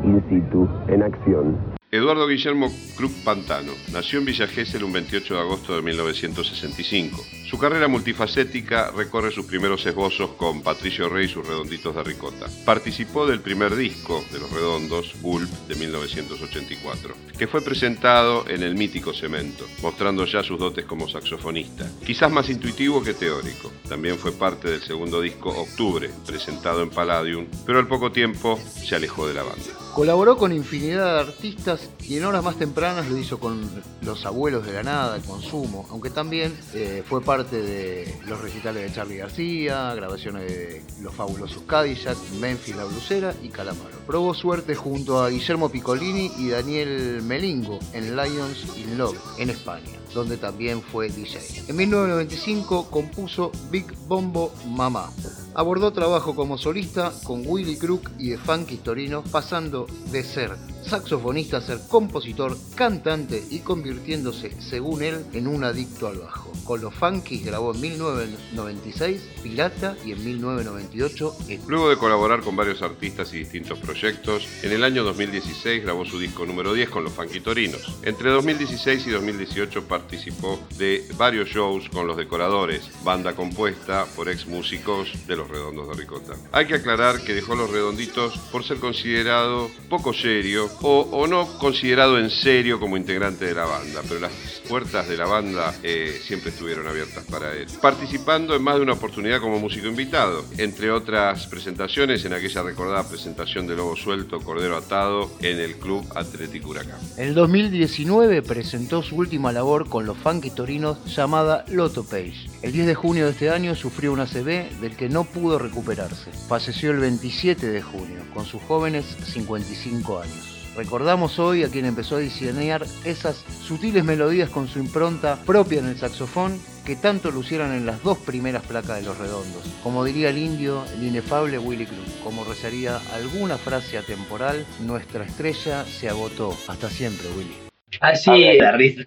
in 0.03 0.21
situ, 0.29 0.67
en 0.87 1.03
acción. 1.03 1.68
Eduardo 1.91 2.27
Guillermo 2.27 2.71
Cruz 2.95 3.11
Pantano 3.23 3.73
nació 3.91 4.19
en 4.19 4.25
Villa 4.25 4.45
Gesell 4.45 4.83
un 4.83 4.93
28 4.93 5.33
de 5.33 5.39
agosto 5.39 5.75
de 5.75 5.81
1965. 5.81 7.25
Su 7.49 7.57
carrera 7.57 7.87
multifacética 7.87 8.91
recorre 8.91 9.31
sus 9.31 9.47
primeros 9.47 9.83
esbozos 9.87 10.33
con 10.37 10.61
Patricio 10.61 11.09
Rey 11.09 11.25
y 11.25 11.29
sus 11.29 11.47
Redonditos 11.47 11.95
de 11.95 12.03
Ricota. 12.03 12.45
Participó 12.63 13.25
del 13.25 13.41
primer 13.41 13.75
disco 13.75 14.23
de 14.31 14.37
Los 14.37 14.51
Redondos, 14.51 15.15
Gulp, 15.23 15.49
de 15.67 15.73
1984, 15.73 17.15
que 17.35 17.47
fue 17.47 17.63
presentado 17.63 18.47
en 18.47 18.61
el 18.61 18.75
mítico 18.75 19.11
Cemento, 19.11 19.65
mostrando 19.81 20.25
ya 20.25 20.43
sus 20.43 20.59
dotes 20.59 20.85
como 20.85 21.09
saxofonista. 21.09 21.89
Quizás 22.05 22.31
más 22.31 22.51
intuitivo 22.51 23.01
que 23.01 23.15
teórico. 23.15 23.71
También 23.89 24.19
fue 24.19 24.31
parte 24.31 24.69
del 24.69 24.83
segundo 24.83 25.21
disco 25.21 25.49
Octubre, 25.49 26.07
presentado 26.27 26.83
en 26.83 26.91
Palladium, 26.91 27.47
pero 27.65 27.79
al 27.79 27.87
poco 27.87 28.11
tiempo 28.11 28.59
se 28.59 28.95
alejó 28.95 29.27
de 29.27 29.33
la 29.33 29.41
banda. 29.41 29.78
Colaboró 29.93 30.37
con 30.37 30.51
infinidad 30.51 31.15
de 31.15 31.19
artistas 31.19 31.89
y 32.07 32.17
en 32.17 32.25
horas 32.25 32.43
más 32.43 32.57
tempranas 32.57 33.09
lo 33.09 33.17
hizo 33.17 33.39
con 33.39 33.69
Los 34.01 34.25
Abuelos 34.25 34.65
de 34.65 34.73
la 34.73 34.83
Nada, 34.83 35.19
Consumo, 35.19 35.87
aunque 35.89 36.09
también 36.09 36.55
eh, 36.73 37.03
fue 37.07 37.21
parte 37.21 37.61
de 37.61 38.15
los 38.25 38.39
recitales 38.39 38.83
de 38.83 38.95
Charlie 38.95 39.17
García, 39.17 39.93
grabaciones 39.95 40.47
de 40.47 40.83
Los 41.01 41.13
Fabulosos 41.15 41.63
Cadillac, 41.63 42.17
Memphis 42.39 42.75
La 42.75 42.85
Blusera 42.85 43.33
y 43.43 43.49
Calamaro. 43.49 43.97
Probó 44.07 44.33
suerte 44.33 44.75
junto 44.75 45.21
a 45.21 45.29
Guillermo 45.29 45.69
Piccolini 45.69 46.31
y 46.37 46.49
Daniel 46.49 47.21
Melingo 47.23 47.79
en 47.93 48.15
Lions 48.15 48.65
in 48.77 48.97
Love, 48.97 49.17
en 49.37 49.49
España 49.49 49.99
donde 50.13 50.37
también 50.37 50.81
fue 50.81 51.09
DJ. 51.09 51.39
En 51.67 51.75
1995 51.75 52.89
compuso 52.89 53.51
Big 53.69 53.85
Bombo 54.07 54.51
Mamá. 54.65 55.11
Abordó 55.59 55.91
trabajo 55.91 56.35
como 56.37 56.57
solista 56.57 57.11
con 57.25 57.43
Willy 57.45 57.75
Crook 57.75 58.11
y 58.17 58.29
The 58.29 58.37
Funky 58.37 58.77
Torino, 58.77 59.25
pasando 59.29 59.87
de 60.09 60.23
ser 60.23 60.51
saxofonista 60.85 61.57
a 61.57 61.61
ser 61.61 61.79
compositor, 61.89 62.57
cantante 62.75 63.43
y 63.51 63.59
convirtiéndose, 63.59 64.55
según 64.61 65.03
él, 65.03 65.25
en 65.33 65.47
un 65.47 65.65
adicto 65.65 66.07
al 66.07 66.19
bajo. 66.19 66.49
Con 66.63 66.79
los 66.79 66.93
Funkies 66.95 67.45
grabó 67.45 67.73
en 67.75 67.81
1996 67.81 69.21
Pirata 69.43 69.97
y 70.05 70.13
en 70.13 70.23
1998 70.23 71.35
Et- 71.49 71.61
Luego 71.67 71.89
de 71.89 71.97
colaborar 71.97 72.39
con 72.41 72.55
varios 72.55 72.81
artistas 72.81 73.33
y 73.33 73.39
distintos 73.39 73.77
proyectos, 73.79 74.47
en 74.63 74.71
el 74.71 74.83
año 74.85 75.03
2016 75.03 75.83
grabó 75.83 76.05
su 76.05 76.19
disco 76.19 76.45
número 76.45 76.73
10 76.73 76.89
con 76.89 77.03
los 77.03 77.11
Funky 77.13 77.41
Torinos. 77.41 77.97
Entre 78.03 78.29
2016 78.31 79.05
y 79.07 79.09
2018 79.09 79.83
participó 79.87 80.57
de 80.77 81.05
varios 81.17 81.49
shows 81.49 81.89
con 81.89 82.07
los 82.07 82.15
Decoradores, 82.15 82.83
banda 83.03 83.35
compuesta 83.35 84.05
por 84.15 84.29
ex 84.29 84.47
músicos 84.47 85.09
de 85.27 85.35
Los 85.35 85.48
Redondos 85.49 85.89
de 85.89 85.95
Ricota. 85.95 86.33
Hay 86.51 86.65
que 86.65 86.75
aclarar 86.75 87.21
que 87.21 87.33
dejó 87.33 87.55
Los 87.55 87.69
Redonditos 87.69 88.37
por 88.51 88.63
ser 88.63 88.77
considerado 88.77 89.69
poco 89.89 90.13
serio 90.13 90.69
o, 90.81 91.27
no 91.27 91.47
considerado 91.59 92.19
en 92.19 92.29
serio 92.29 92.79
como 92.79 92.97
integrante 92.97 93.45
de 93.45 93.55
la 93.55 93.65
banda, 93.65 94.01
pero 94.07 94.19
las 94.19 94.31
puertas 94.67 95.07
de 95.07 95.17
la 95.17 95.25
banda 95.25 95.75
eh, 95.83 96.19
siempre 96.23 96.51
estuvieron 96.51 96.87
abiertas 96.87 97.23
para 97.25 97.53
él. 97.53 97.67
Participando 97.81 98.55
en 98.55 98.63
más 98.63 98.75
de 98.75 98.81
una 98.81 98.93
oportunidad 98.93 99.41
como 99.41 99.59
músico 99.59 99.87
invitado, 99.87 100.45
entre 100.57 100.91
otras 100.91 101.47
presentaciones 101.47 102.23
en 102.25 102.33
aquella 102.33 102.63
recordada 102.63 103.07
presentación 103.07 103.67
de 103.67 103.75
Lobo 103.75 103.95
Suelto, 103.95 104.39
Cordero 104.39 104.77
Atado 104.77 105.31
en 105.41 105.59
el 105.59 105.75
Club 105.75 106.05
Atlético 106.15 106.69
Huracán. 106.69 106.99
En 107.17 107.29
el 107.29 107.33
2019 107.33 108.41
presentó 108.43 109.01
su 109.03 109.15
última 109.15 109.51
labor 109.51 109.89
con 109.89 110.05
los 110.05 110.17
Funky 110.17 110.51
Torinos 110.51 111.03
llamada 111.15 111.65
Lotto 111.67 112.03
Page. 112.03 112.49
El 112.61 112.71
10 112.71 112.87
de 112.87 112.95
junio 112.95 113.25
de 113.25 113.31
este 113.31 113.49
año 113.49 113.75
sufrió 113.75 114.11
un 114.11 114.19
ACV 114.19 114.79
del 114.81 114.95
que 114.95 115.09
no 115.09 115.23
pudo 115.29 115.59
recuperarse. 115.59 116.31
Falleció 116.47 116.91
el 116.91 116.99
27 116.99 117.67
de 117.67 117.81
junio, 117.81 118.19
con 118.33 118.45
sus 118.45 118.61
jóvenes 118.63 119.05
55 119.05 120.19
años. 120.19 120.59
Recordamos 120.75 121.39
hoy 121.39 121.63
a 121.63 121.69
quien 121.69 121.85
empezó 121.85 122.15
a 122.15 122.19
diseñar 122.19 122.85
esas 123.03 123.43
sutiles 123.61 124.03
melodías 124.03 124.49
con 124.49 124.67
su 124.67 124.79
impronta 124.79 125.37
propia 125.45 125.79
en 125.79 125.87
el 125.87 125.97
saxofón 125.97 126.59
que 126.85 126.95
tanto 126.95 127.31
lucieron 127.31 127.73
en 127.73 127.85
las 127.85 128.01
dos 128.01 128.17
primeras 128.17 128.63
placas 128.63 128.97
de 128.99 129.03
los 129.03 129.17
redondos. 129.17 129.63
Como 129.83 130.03
diría 130.03 130.29
el 130.29 130.37
indio, 130.37 130.83
el 130.93 131.03
inefable 131.03 131.59
Willy 131.59 131.85
Cruz, 131.85 132.15
como 132.23 132.45
rezaría 132.45 132.97
alguna 133.13 133.57
frase 133.57 133.97
atemporal, 133.97 134.65
nuestra 134.79 135.25
estrella 135.25 135.83
se 135.85 136.09
agotó. 136.09 136.55
Hasta 136.67 136.89
siempre, 136.89 137.27
Willy. 137.37 137.55
Así, 138.01 138.31
la 138.57 138.71
risa. 138.71 139.03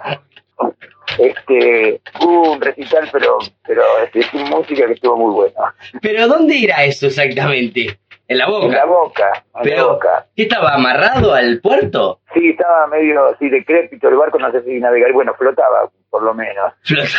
Este, 1.19 2.01
hubo 2.21 2.53
un 2.53 2.61
recital, 2.61 3.09
pero, 3.13 3.39
pero 3.67 3.83
este, 4.05 4.23
sin 4.23 4.49
música 4.49 4.87
que 4.87 4.95
estuvo 4.95 5.17
muy 5.17 5.33
bueno. 5.35 5.73
Pero 6.01 6.29
¿dónde 6.29 6.63
era 6.63 6.85
eso 6.85 7.07
exactamente? 7.07 7.99
En 8.29 8.39
la 8.39 8.45
En 8.45 8.71
la 8.71 8.87
boca. 8.87 8.87
boca, 8.87 9.45
en 9.63 9.77
la 9.77 9.85
boca. 9.85 10.27
¿qué 10.35 10.45
estaba 10.45 10.75
amarrado 10.75 11.35
al 11.35 11.61
puerto? 11.61 12.21
Sí, 12.33 12.51
estaba 12.51 12.87
medio 12.87 13.27
así 13.27 13.49
decrépito 13.51 14.09
el 14.09 14.17
barco, 14.17 14.39
no 14.39 14.51
sé 14.53 14.63
si 14.63 14.79
navegar, 14.79 15.13
bueno, 15.13 15.35
flotaba 15.35 15.91
por 16.09 16.23
lo 16.23 16.35
menos, 16.35 16.75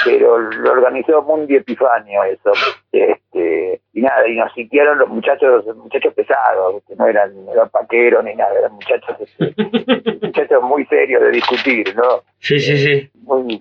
pero 0.05 0.37
lo 0.37 0.71
organizó 0.71 1.23
Mundi 1.23 1.55
Epifanio 1.55 2.23
eso. 2.25 2.51
Este, 2.91 3.81
y 3.91 4.01
nada, 4.01 4.27
y 4.27 4.35
nos 4.35 4.53
sitiaron 4.53 4.99
los 4.99 5.09
muchachos, 5.09 5.65
muchachos 5.77 6.13
pesados, 6.13 6.75
¿viste? 6.75 6.95
no 6.95 7.07
eran, 7.07 7.43
no 7.43 7.53
eran 7.53 7.69
paqueros 7.69 8.23
ni 8.23 8.35
nada, 8.35 8.53
eran 8.57 8.73
muchachos, 8.73 9.17
este, 9.19 9.53
muchachos 10.21 10.61
muy 10.61 10.85
serios 10.85 11.21
de 11.23 11.31
discutir, 11.31 11.95
¿no? 11.95 12.21
Sí, 12.37 12.59
sí, 12.59 12.77
sí. 12.77 13.09
muy, 13.23 13.59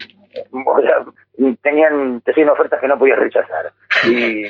o 0.67 0.81
sea, 0.81 1.05
tenían, 1.63 2.21
te 2.23 2.33
ofertas 2.49 2.81
que 2.81 2.89
no 2.89 2.99
podías 2.99 3.19
rechazar. 3.19 3.73
Y, 4.07 4.47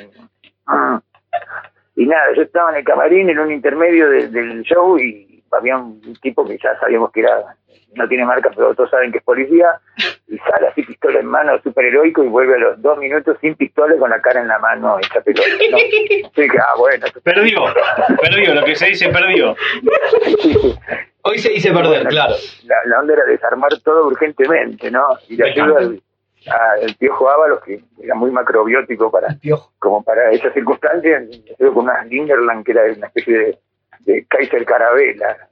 y 1.96 2.06
nada, 2.06 2.32
yo 2.34 2.42
estaba 2.42 2.70
en 2.70 2.76
el 2.78 2.84
camarín 2.84 3.28
en 3.30 3.38
un 3.38 3.52
intermedio 3.52 4.08
de- 4.08 4.28
del 4.28 4.62
show 4.62 4.98
y 4.98 5.42
había 5.50 5.76
un 5.76 6.00
tipo 6.22 6.46
que 6.46 6.56
ya 6.58 6.78
sabíamos 6.80 7.12
que 7.12 7.20
era, 7.20 7.56
no 7.94 8.08
tiene 8.08 8.24
marca, 8.24 8.50
pero 8.54 8.74
todos 8.74 8.90
saben 8.90 9.12
que 9.12 9.18
es 9.18 9.24
policía, 9.24 9.80
y 10.28 10.38
sale 10.38 10.68
así 10.68 10.82
pistola 10.82 11.20
en 11.20 11.26
mano, 11.26 11.60
súper 11.62 11.86
heroico, 11.86 12.24
y 12.24 12.28
vuelve 12.28 12.54
a 12.54 12.58
los 12.58 12.82
dos 12.82 12.98
minutos 12.98 13.36
sin 13.40 13.54
pistola 13.54 13.94
y 13.94 13.98
con 13.98 14.10
la 14.10 14.20
cara 14.20 14.40
en 14.40 14.48
la 14.48 14.58
mano, 14.58 14.98
hecha 14.98 15.20
pelota. 15.20 15.48
¿no? 15.70 15.76
Dije, 16.42 16.58
ah, 16.58 16.74
bueno. 16.78 17.06
Perdió, 17.22 17.64
perdió, 18.20 18.54
lo 18.54 18.64
que 18.64 18.76
se 18.76 18.86
dice 18.86 19.08
perdió. 19.08 19.54
Hoy 21.22 21.38
se 21.38 21.50
dice 21.50 21.72
perder, 21.72 22.08
claro. 22.08 22.34
la, 22.64 22.76
la 22.86 23.00
onda 23.00 23.14
era 23.14 23.24
desarmar 23.24 23.70
todo 23.84 24.06
urgentemente, 24.06 24.90
¿no? 24.90 25.16
Y 25.28 25.36
le 25.36 25.50
ayuda 25.50 25.78
al, 25.78 26.02
al 26.46 26.94
Piojo 26.98 27.28
Ábalos, 27.28 27.62
que 27.62 27.80
era 28.02 28.14
muy 28.14 28.30
macrobiótico 28.30 29.10
para 29.10 29.36
como 29.78 30.02
para 30.02 30.30
esas 30.32 30.52
circunstancias, 30.52 31.24
con 31.58 31.84
una 31.84 32.04
Linderland 32.04 32.64
que 32.64 32.72
era 32.72 32.92
una 32.92 33.06
especie 33.06 33.38
de, 33.38 33.58
de 34.00 34.26
Kaiser 34.26 34.64
Carabela, 34.64 35.48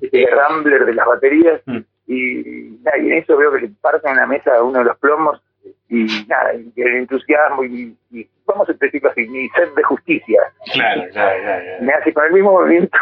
de 0.00 0.26
Rambler 0.26 0.84
de 0.84 0.94
las 0.94 1.06
baterías, 1.06 1.60
Mm. 1.66 1.78
y, 2.06 2.78
nada, 2.82 2.98
y 2.98 3.06
en 3.06 3.12
eso 3.18 3.36
veo 3.36 3.52
que 3.52 3.60
le 3.62 3.68
parten 3.80 4.12
en 4.12 4.16
la 4.18 4.26
mesa 4.26 4.62
uno 4.62 4.78
de 4.78 4.84
los 4.84 4.98
plomos, 4.98 5.42
y 5.88 6.04
nada, 6.26 6.52
y 6.54 6.80
el 6.82 6.96
entusiasmo, 6.96 7.64
y, 7.64 7.96
y 8.10 8.26
vamos 8.46 8.68
a 8.68 8.72
decirlo 8.72 9.10
así, 9.10 9.26
mi 9.28 9.48
sed 9.50 9.68
de 9.76 9.82
justicia, 9.84 10.40
Claro, 10.72 11.02
claro, 11.12 11.40
claro. 11.42 11.64
me 11.80 11.92
hace 11.92 12.12
con 12.12 12.24
el 12.26 12.32
mismo 12.32 12.52
movimiento 12.52 12.98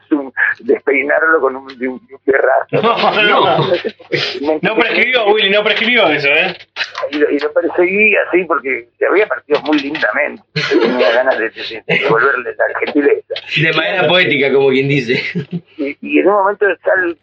despeinarlo 0.60 1.40
con 1.40 1.56
un, 1.56 1.66
de 1.78 1.88
un, 1.88 2.06
de 2.06 2.14
un 2.14 2.20
fierrazo. 2.20 2.68
No, 3.22 3.56
no. 3.56 3.66
No 4.62 4.74
prescribió, 4.76 5.26
Willy, 5.32 5.50
no 5.50 5.62
prescribió 5.64 6.06
eso, 6.08 6.28
¿eh? 6.28 6.56
y 7.10 7.16
lo, 7.18 7.30
y 7.30 7.38
lo 7.38 7.52
perseguí 7.52 8.14
así 8.28 8.44
porque 8.44 8.88
se 8.98 9.06
había 9.06 9.26
partido 9.26 9.60
muy 9.62 9.78
lindamente. 9.78 10.42
Tenía 10.70 11.10
ganas 11.12 11.38
de, 11.38 11.50
de- 11.50 11.82
de 11.86 11.98
devolverle 11.98 12.54
la 12.56 12.78
gentileza. 12.80 13.34
De 13.62 13.72
manera 13.72 14.06
poética, 14.08 14.52
como 14.52 14.68
quien 14.70 14.88
dice. 14.88 15.20
Y, 15.76 15.96
y 16.00 16.18
en 16.20 16.28
un 16.28 16.34
momento 16.34 16.66
sal, 16.84 17.16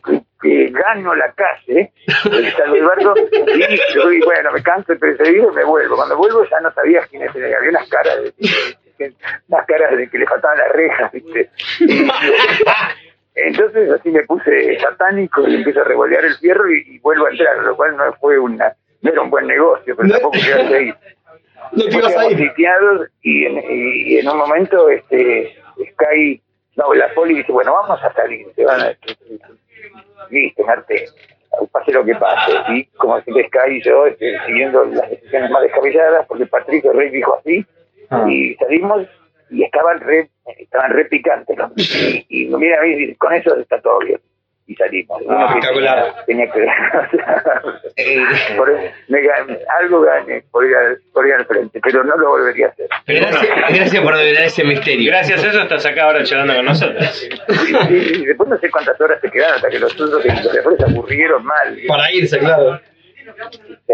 gano 0.70 1.16
la 1.16 1.32
calle, 1.34 1.92
del 2.24 2.84
barco, 2.84 3.14
y 3.18 3.78
yo 3.94 4.26
bueno, 4.26 4.52
me 4.52 4.64
canso 4.64 4.94
de 4.94 5.00
perseguir 5.00 5.44
y 5.44 5.56
me 5.56 5.64
vuelvo. 5.64 5.96
Cuando 5.96 6.18
vuelvo 6.18 6.46
ya 6.50 6.60
no 6.62 6.72
sabía 6.74 7.02
quiénes 7.10 7.36
eran, 7.36 7.54
había 7.54 7.70
unas 7.70 7.90
caras 7.90 8.18
de, 8.24 9.14
unas 9.50 9.66
caras 9.66 9.98
de 9.98 10.10
que 10.10 10.18
le 10.18 10.26
faltaban 10.26 10.58
las 10.58 10.72
rejas, 10.72 11.12
¿viste? 11.12 11.50
Entonces 13.36 13.92
así 13.92 14.10
me 14.12 14.24
puse 14.24 14.80
satánico 14.80 15.46
y 15.48 15.56
empiezo 15.56 15.82
a 15.82 15.84
revolear 15.84 16.24
el 16.24 16.36
fierro 16.36 16.72
y, 16.72 16.84
y 16.88 17.00
vuelvo 17.00 17.26
a 17.26 17.32
entrar, 17.32 17.58
lo 17.58 17.76
cual 17.76 17.98
no 17.98 18.14
fue 18.14 18.40
una, 18.40 18.74
no 19.02 19.12
era 19.12 19.22
un 19.22 19.30
buen 19.30 19.48
negocio, 19.48 19.96
pero 19.96 20.10
tampoco 20.10 20.38
quedarse 20.40 20.76
ahí. 20.76 20.94
No 21.72 21.86
te 21.86 21.98
ibas 21.98 22.28
sitiados 22.38 23.08
y 23.22 23.46
en, 23.46 23.64
y 23.70 24.18
en 24.20 24.30
un 24.30 24.38
momento 24.38 24.90
este 24.90 25.56
Sky, 25.76 26.42
no, 26.78 26.94
la 26.94 27.14
poli 27.14 27.36
dice, 27.36 27.52
bueno, 27.52 27.74
vamos 27.74 28.02
a 28.04 28.14
salir, 28.14 28.48
se 28.56 28.64
van 28.64 28.82
a... 28.82 28.98
Listo, 30.30 30.64
Marte, 30.64 31.06
pase 31.72 31.92
lo 31.92 32.04
que 32.04 32.16
pase. 32.16 32.52
Y 32.70 32.86
como 32.98 33.22
si 33.22 33.32
Sky 33.32 33.72
y 33.72 33.82
yo 33.84 34.06
este, 34.08 34.38
siguiendo 34.46 34.84
las 34.86 35.10
decisiones 35.10 35.52
más 35.52 35.62
descabelladas, 35.64 36.26
porque 36.28 36.46
Patricio 36.46 36.94
Rey 36.94 37.10
dijo 37.10 37.36
así, 37.40 37.66
Ah. 38.12 38.24
y 38.30 38.54
salimos 38.56 39.08
y 39.50 39.64
estaban 39.64 40.00
re, 40.00 40.30
estaban 40.60 40.92
re 40.92 41.06
picantes. 41.06 41.58
¿no? 41.58 41.72
Y, 41.76 42.26
y 42.30 42.46
mira 42.56 42.78
con 43.18 43.34
eso 43.34 43.56
está 43.58 43.82
todo 43.82 43.98
bien. 44.00 44.20
Y 44.68 44.76
salimos. 44.76 45.22
Uno 45.22 45.38
que 45.38 45.44
espectacular. 45.46 46.24
tenía, 46.26 46.52
tenía 46.52 46.68
que... 47.96 48.56
por, 48.58 48.72
me 49.10 49.22
gané- 49.22 49.60
algo 49.80 50.02
gané 50.02 50.44
por 50.52 50.66
ir, 50.66 50.76
al, 50.76 51.00
por 51.14 51.28
ir 51.28 51.34
al 51.36 51.46
frente, 51.46 51.80
pero 51.84 52.04
no 52.04 52.16
lo 52.18 52.30
volvería 52.30 52.68
a 52.68 52.70
hacer. 52.70 52.88
Gracias, 53.06 53.48
gracias 53.70 54.04
por 54.04 54.14
revelar 54.16 54.44
ese 54.44 54.64
misterio. 54.64 55.12
Gracias 55.12 55.44
a 55.44 55.50
eso 55.50 55.62
estás 55.62 55.86
acá 55.86 56.06
ahora 56.06 56.24
charlando 56.24 56.56
con 56.56 56.66
nosotros. 56.66 57.30
Y, 57.30 57.94
y- 57.94 58.22
y 58.22 58.26
después 58.26 58.50
no 58.50 58.58
sé 58.58 58.72
cuántas 58.72 59.00
horas 59.00 59.20
se 59.22 59.30
quedaron 59.30 59.56
hasta 59.58 59.70
que 59.70 59.78
los 59.80 59.94
otros 59.94 60.10
los 60.26 60.78
se 60.78 60.84
aburrieron 60.84 61.46
mal. 61.46 61.80
Para 61.88 62.12
irse, 62.12 62.40
claro. 62.40 62.74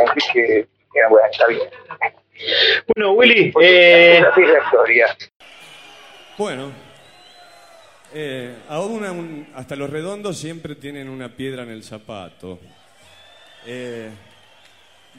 Así 0.07 0.32
que, 0.34 0.67
que, 0.93 0.99
bueno, 1.09 1.28
está 1.30 1.47
bien. 1.47 1.61
Bueno, 2.95 3.11
Willy, 3.13 3.53
eh, 3.61 4.24
así 4.32 4.41
es 4.41 4.49
la 4.49 4.59
historia. 4.59 5.07
Bueno, 6.38 6.72
eh, 8.14 8.55
hasta 9.55 9.76
los 9.76 9.89
redondos 9.89 10.38
siempre 10.38 10.76
tienen 10.76 11.09
una 11.09 11.30
piedra 11.30 11.64
en 11.64 11.70
el 11.70 11.84
zapato. 11.84 12.59
Eh, 13.66 14.09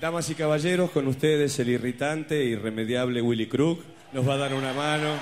damas 0.00 0.28
y 0.30 0.34
caballeros, 0.34 0.90
con 0.90 1.06
ustedes 1.06 1.58
el 1.58 1.70
irritante 1.70 2.40
e 2.40 2.44
irremediable 2.44 3.22
Willy 3.22 3.46
Crook 3.46 3.82
nos 4.12 4.28
va 4.28 4.34
a 4.34 4.38
dar 4.38 4.54
una 4.54 4.72
mano. 4.72 5.16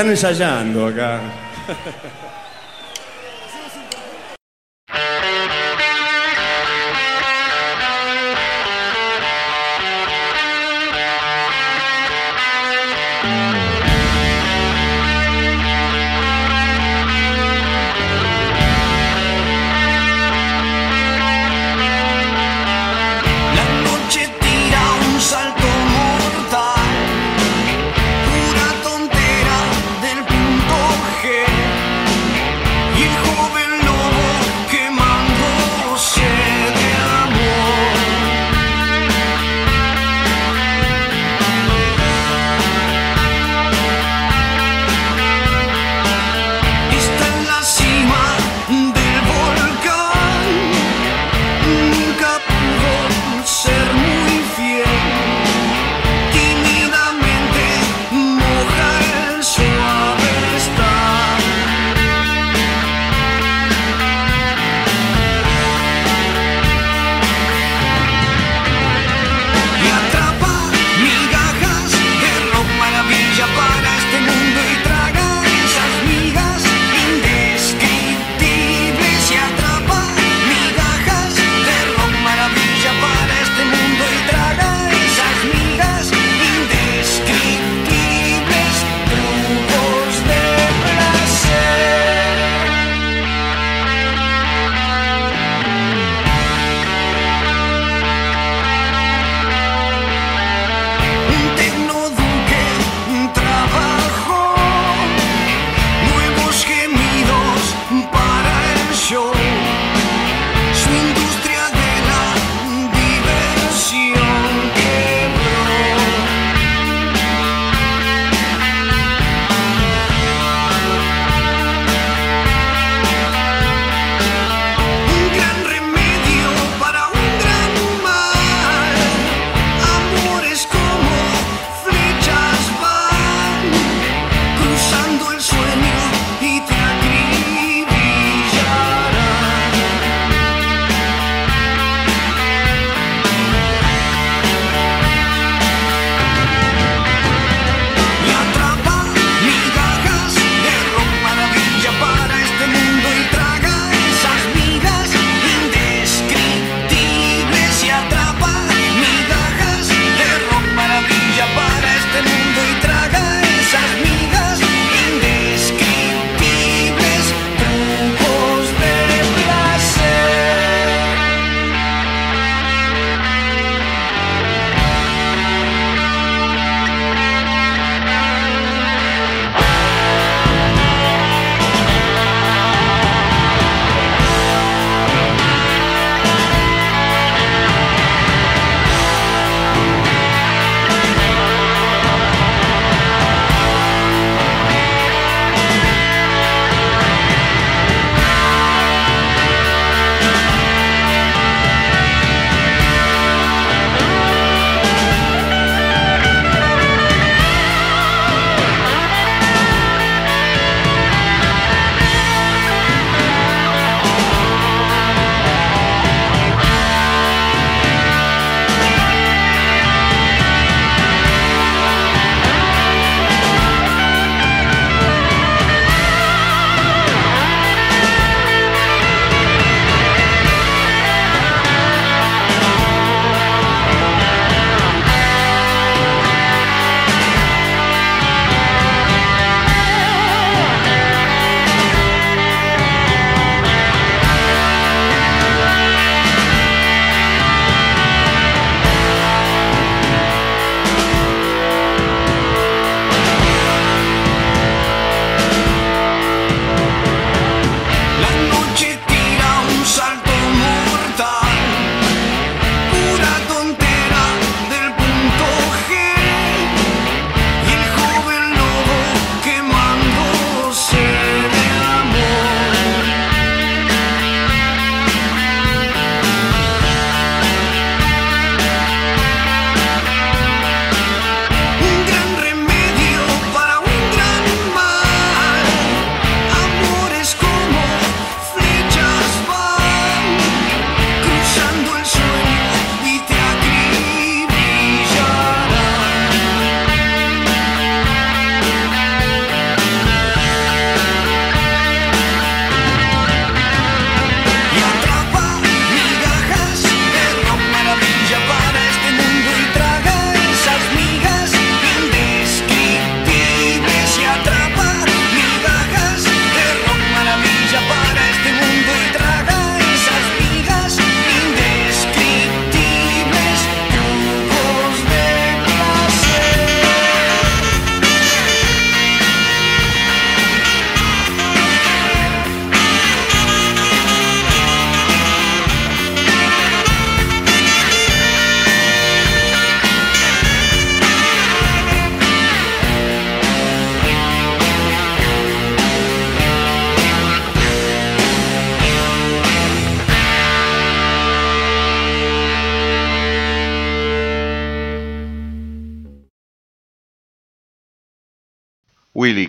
Están 0.00 0.12
ensayando 0.12 0.86
acá. 0.86 1.20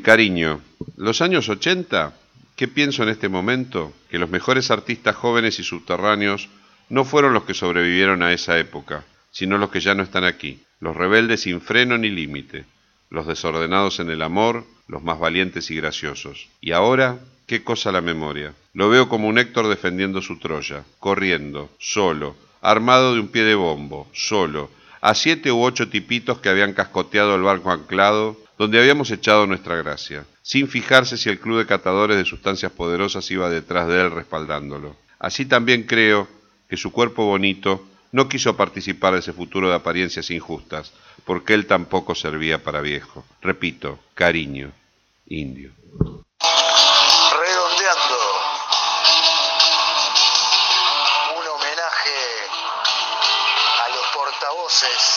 cariño, 0.02 0.62
los 0.98 1.22
años 1.22 1.50
80, 1.50 2.14
¿qué 2.56 2.68
pienso 2.68 3.04
en 3.04 3.10
este 3.10 3.30
momento? 3.30 3.94
Que 4.10 4.20
los 4.20 4.30
mejores 4.30 4.72
artistas 4.72 5.16
jóvenes 5.16 5.60
y 5.60 5.64
subterráneos 5.64 6.50
no 6.90 7.06
fueron 7.06 7.34
los 7.34 7.44
que 7.44 7.54
sobrevivieron 7.54 8.22
a 8.24 8.34
esa 8.34 8.60
época, 8.60 9.06
sino 9.32 9.58
los 9.58 9.70
que 9.70 9.80
ya 9.80 9.96
no 9.96 10.04
están 10.04 10.24
aquí, 10.24 10.62
los 10.80 10.96
rebeldes 10.96 11.42
sin 11.42 11.62
freno 11.62 11.98
ni 11.98 12.10
límite, 12.10 12.66
los 13.10 13.28
desordenados 13.28 14.00
en 14.00 14.10
el 14.10 14.22
amor, 14.22 14.66
los 14.88 15.04
más 15.04 15.20
valientes 15.20 15.72
y 15.72 15.76
graciosos. 15.76 16.50
Y 16.60 16.72
ahora, 16.72 17.20
qué 17.48 17.64
cosa 17.64 17.92
la 17.92 18.02
memoria. 18.02 18.54
Lo 18.74 18.90
veo 18.90 19.10
como 19.10 19.28
un 19.28 19.38
Héctor 19.38 19.68
defendiendo 19.68 20.22
su 20.22 20.40
Troya, 20.40 20.84
corriendo, 21.00 21.70
solo, 21.80 22.36
armado 22.62 23.14
de 23.14 23.20
un 23.20 23.28
pie 23.30 23.44
de 23.44 23.56
bombo, 23.56 24.08
solo, 24.14 24.70
a 25.02 25.16
siete 25.16 25.52
u 25.52 25.62
ocho 25.64 25.90
tipitos 25.90 26.40
que 26.40 26.50
habían 26.50 26.74
cascoteado 26.74 27.36
el 27.36 27.42
barco 27.42 27.72
anclado, 27.72 28.38
donde 28.62 28.78
habíamos 28.80 29.10
echado 29.10 29.48
nuestra 29.48 29.76
gracia, 29.78 30.24
sin 30.44 30.68
fijarse 30.68 31.18
si 31.18 31.30
el 31.30 31.40
club 31.40 31.58
de 31.58 31.66
catadores 31.66 32.16
de 32.16 32.26
sustancias 32.26 32.72
poderosas 32.72 33.32
iba 33.32 33.50
detrás 33.50 33.88
de 33.88 34.00
él 34.00 34.12
respaldándolo. 34.12 34.96
Así 35.18 35.48
también 35.48 35.82
creo 35.88 36.28
que 36.70 36.78
su 36.78 36.92
cuerpo 36.92 37.26
bonito 37.26 37.84
no 38.12 38.30
quiso 38.30 38.56
participar 38.56 39.14
de 39.14 39.22
ese 39.22 39.34
futuro 39.34 39.68
de 39.68 39.74
apariencias 39.74 40.30
injustas, 40.30 40.94
porque 41.26 41.56
él 41.56 41.66
tampoco 41.66 42.14
servía 42.14 42.64
para 42.64 42.82
viejo. 42.82 43.26
Repito, 43.42 43.98
cariño, 44.14 44.72
indio. 45.26 45.72
Redondeando. 47.40 48.20
Un 51.36 51.48
homenaje 51.48 52.20
a 53.84 53.90
los 53.90 54.06
portavoces 54.14 55.11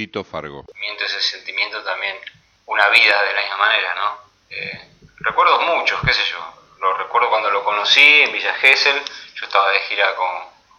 Tito 0.00 0.24
Fargo. 0.24 0.64
Mientras 0.76 1.12
ese 1.12 1.36
sentimiento 1.36 1.82
también 1.82 2.16
una 2.64 2.88
vida 2.88 3.22
de 3.22 3.34
la 3.34 3.42
misma 3.42 3.56
manera, 3.58 3.94
¿no? 3.96 4.18
Eh, 4.48 4.88
recuerdos 5.18 5.60
muchos, 5.66 6.00
qué 6.00 6.14
sé 6.14 6.24
yo. 6.24 6.38
Lo 6.78 6.94
recuerdo 6.96 7.28
cuando 7.28 7.50
lo 7.50 7.62
conocí 7.62 8.22
en 8.22 8.32
Villa 8.32 8.54
Gesell, 8.54 8.98
yo 9.34 9.44
estaba 9.44 9.70
de 9.72 9.80
gira 9.80 10.16
con, 10.16 10.30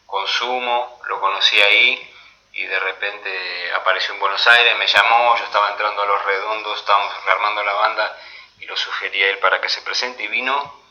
con 0.07 0.28
Sumo, 0.28 0.99
lo 1.05 1.22
conocí 1.22 1.61
ahí 1.61 2.11
y 2.53 2.65
de 2.65 2.80
repente 2.80 3.72
apareció 3.76 4.15
en 4.15 4.22
Buenos 4.22 4.47
Aires, 4.47 4.76
me 4.76 4.88
llamó, 4.88 5.38
yo 5.38 5.45
estaba 5.45 5.69
entrando 5.69 6.01
a 6.01 6.05
Los 6.07 6.26
Redondos, 6.26 6.80
estábamos 6.80 7.13
rearmando 7.24 7.63
la 7.63 7.74
banda 7.74 8.17
y 8.57 8.65
lo 8.65 8.76
sugerí 8.76 9.22
a 9.22 9.30
él 9.30 9.38
para 9.38 9.61
que 9.61 9.69
se 9.69 9.84
presente 9.84 10.24
y 10.24 10.30
vino 10.30 10.82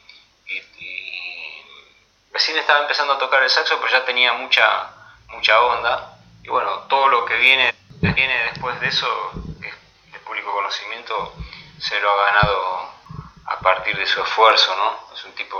y, 0.46 0.56
y 0.56 1.64
recién 2.30 2.56
estaba 2.58 2.78
empezando 2.78 3.14
a 3.14 3.18
tocar 3.18 3.42
el 3.42 3.50
saxo, 3.50 3.80
pero 3.80 3.90
ya 3.90 4.04
tenía 4.04 4.34
mucha, 4.34 4.88
mucha 5.30 5.60
onda 5.62 6.16
y 6.42 6.48
bueno, 6.48 6.86
todo 6.88 7.08
lo 7.08 7.24
que 7.24 7.36
viene, 7.36 7.69
viene 8.00 8.34
después 8.52 8.80
de 8.80 8.88
eso, 8.88 9.06
que 9.60 9.68
es 9.68 9.74
de 10.12 10.18
público 10.20 10.52
conocimiento, 10.52 11.34
se 11.78 11.98
lo 12.00 12.10
ha 12.10 12.24
ganado 12.26 12.90
a 13.46 13.60
partir 13.60 13.96
de 13.96 14.06
su 14.06 14.20
esfuerzo, 14.22 14.74
¿no? 14.76 15.14
Es 15.14 15.24
un 15.24 15.32
tipo 15.32 15.56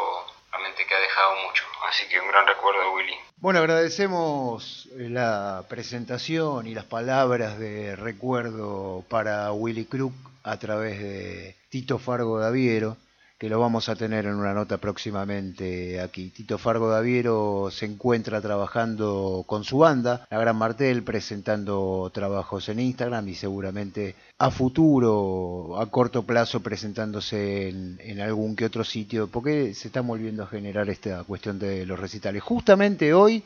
realmente 0.51 0.87
que 0.87 0.95
ha 0.95 1.01
dejado 1.01 1.35
mucho, 1.47 1.65
así 1.89 2.09
que 2.09 2.21
un 2.21 2.29
gran 2.29 2.47
recuerdo 2.47 2.81
de 2.81 2.89
Willy. 2.89 3.15
Bueno, 3.37 3.61
agradecemos 3.61 4.89
eh, 4.93 5.09
la 5.09 5.65
presentación 5.69 6.67
y 6.67 6.75
las 6.75 6.85
palabras 6.85 7.59
de 7.59 7.97
recuerdo 7.97 9.05
para 9.09 9.53
Willy 9.53 9.87
Crook 9.87 10.15
a 10.43 10.59
través 10.59 10.99
de 10.99 11.57
Tito 11.69 11.99
Fargo 11.99 12.39
Daviero, 12.39 12.97
que 13.41 13.49
lo 13.49 13.59
vamos 13.59 13.89
a 13.89 13.97
tener 13.97 14.27
en 14.27 14.35
una 14.35 14.53
nota 14.53 14.77
próximamente 14.77 15.99
aquí. 15.99 16.29
Tito 16.29 16.59
Fargo 16.59 16.91
Daviero 16.91 17.71
se 17.71 17.87
encuentra 17.87 18.39
trabajando 18.43 19.45
con 19.47 19.65
su 19.65 19.79
banda, 19.79 20.27
La 20.29 20.39
Gran 20.39 20.57
Martel, 20.57 21.03
presentando 21.05 22.11
trabajos 22.13 22.69
en 22.69 22.81
Instagram 22.81 23.27
y 23.29 23.35
seguramente 23.35 24.15
a 24.37 24.51
futuro, 24.51 25.81
a 25.81 25.87
corto 25.87 26.25
plazo, 26.25 26.61
presentándose 26.61 27.71
en, 27.71 28.21
algún 28.21 28.55
que 28.55 28.67
otro 28.67 28.85
sitio, 28.85 29.29
porque 29.29 29.73
se 29.73 29.89
está 29.89 30.03
volviendo 30.03 30.43
a 30.43 30.47
generar 30.47 30.91
esta 30.91 31.25
cuestión 31.25 31.59
de 31.59 31.87
los 31.87 31.99
recitales. 31.99 32.43
Justamente 32.43 33.15
hoy 33.15 33.43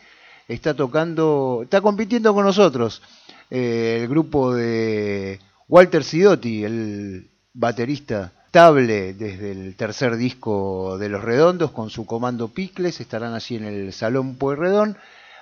está 0.48 0.74
tocando, 0.74 1.60
está 1.62 1.80
compitiendo 1.80 2.34
con 2.34 2.44
nosotros 2.44 3.00
eh, 3.48 4.00
el 4.00 4.08
grupo 4.08 4.52
de 4.52 5.38
Walter 5.68 6.02
Sidotti, 6.02 6.64
el 6.64 7.30
baterista 7.52 8.32
estable 8.54 9.14
desde 9.14 9.50
el 9.50 9.74
tercer 9.74 10.14
disco 10.14 10.96
de 10.96 11.08
Los 11.08 11.24
Redondos 11.24 11.72
con 11.72 11.90
su 11.90 12.06
comando 12.06 12.46
Picles, 12.46 13.00
estarán 13.00 13.34
allí 13.34 13.56
en 13.56 13.64
el 13.64 13.92
Salón 13.92 14.36
Pueyrredón, 14.36 14.96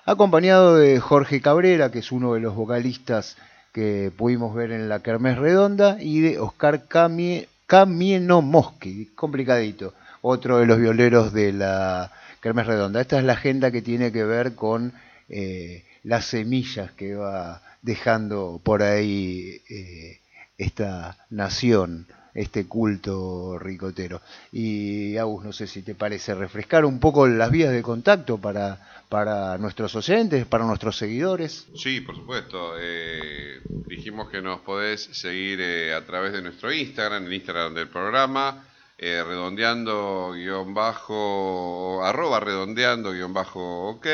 acompañado 0.06 0.76
de 0.76 0.98
Jorge 0.98 1.42
Cabrera, 1.42 1.90
que 1.90 1.98
es 1.98 2.10
uno 2.10 2.32
de 2.32 2.40
los 2.40 2.54
vocalistas 2.54 3.36
que 3.74 4.10
pudimos 4.16 4.54
ver 4.54 4.72
en 4.72 4.88
la 4.88 5.00
Kermés 5.00 5.36
Redonda, 5.36 5.98
y 6.00 6.20
de 6.20 6.38
Oscar 6.38 6.86
Camie, 6.88 7.50
Camienomoschi, 7.66 9.10
complicadito, 9.14 9.92
otro 10.22 10.60
de 10.60 10.64
los 10.64 10.78
violeros 10.78 11.34
de 11.34 11.52
la 11.52 12.10
Kermés 12.40 12.66
Redonda. 12.66 13.02
Esta 13.02 13.18
es 13.18 13.24
la 13.24 13.34
agenda 13.34 13.70
que 13.70 13.82
tiene 13.82 14.10
que 14.10 14.24
ver 14.24 14.54
con 14.54 14.94
eh, 15.28 15.84
las 16.02 16.24
semillas 16.24 16.92
que 16.92 17.14
va 17.14 17.60
dejando 17.82 18.58
por 18.64 18.82
ahí 18.82 19.60
eh, 19.68 20.18
esta 20.56 21.18
nación 21.28 22.06
este 22.34 22.66
culto 22.66 23.58
ricotero. 23.58 24.20
Y 24.50 25.16
Agus, 25.16 25.44
no 25.44 25.52
sé 25.52 25.66
si 25.66 25.82
te 25.82 25.94
parece 25.94 26.34
refrescar 26.34 26.84
un 26.84 26.98
poco 26.98 27.26
las 27.26 27.50
vías 27.50 27.72
de 27.72 27.82
contacto 27.82 28.38
para, 28.38 29.04
para 29.08 29.58
nuestros 29.58 29.94
oyentes, 29.94 30.46
para 30.46 30.64
nuestros 30.64 30.96
seguidores. 30.96 31.66
Sí, 31.74 32.00
por 32.00 32.16
supuesto. 32.16 32.74
Eh, 32.80 33.60
dijimos 33.86 34.30
que 34.30 34.40
nos 34.40 34.60
podés 34.60 35.02
seguir 35.12 35.60
eh, 35.60 35.94
a 35.94 36.04
través 36.06 36.32
de 36.32 36.42
nuestro 36.42 36.72
Instagram, 36.72 37.26
el 37.26 37.34
Instagram 37.34 37.74
del 37.74 37.88
programa, 37.88 38.64
eh, 38.96 39.22
redondeando 39.26 40.32
guion 40.32 40.74
bajo, 40.74 42.04
arroba 42.04 42.40
redondeando 42.40 43.12
guion 43.12 43.34
bajo 43.34 43.90
ok. 43.90 44.06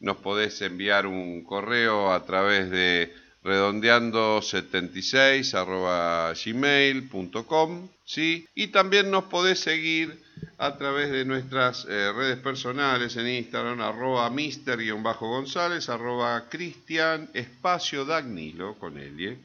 Nos 0.00 0.16
podés 0.18 0.60
enviar 0.62 1.06
un 1.06 1.44
correo 1.44 2.12
a 2.12 2.24
través 2.24 2.70
de 2.70 3.14
redondeando76 3.44 5.54
arroba 5.54 6.32
gmail.com 6.32 7.88
¿sí? 8.04 8.46
y 8.54 8.68
también 8.68 9.10
nos 9.10 9.24
podés 9.24 9.58
seguir 9.60 10.22
a 10.58 10.76
través 10.76 11.10
de 11.10 11.24
nuestras 11.24 11.86
eh, 11.88 12.12
redes 12.12 12.38
personales 12.38 13.16
en 13.16 13.28
Instagram 13.28 13.80
arroba 13.80 14.30
mister-gonzález 14.30 15.88
arroba 15.88 16.48
cristian 16.48 17.28
espacio 17.34 18.04
dagnilo 18.04 18.78
con 18.78 18.98
Elie 18.98 19.38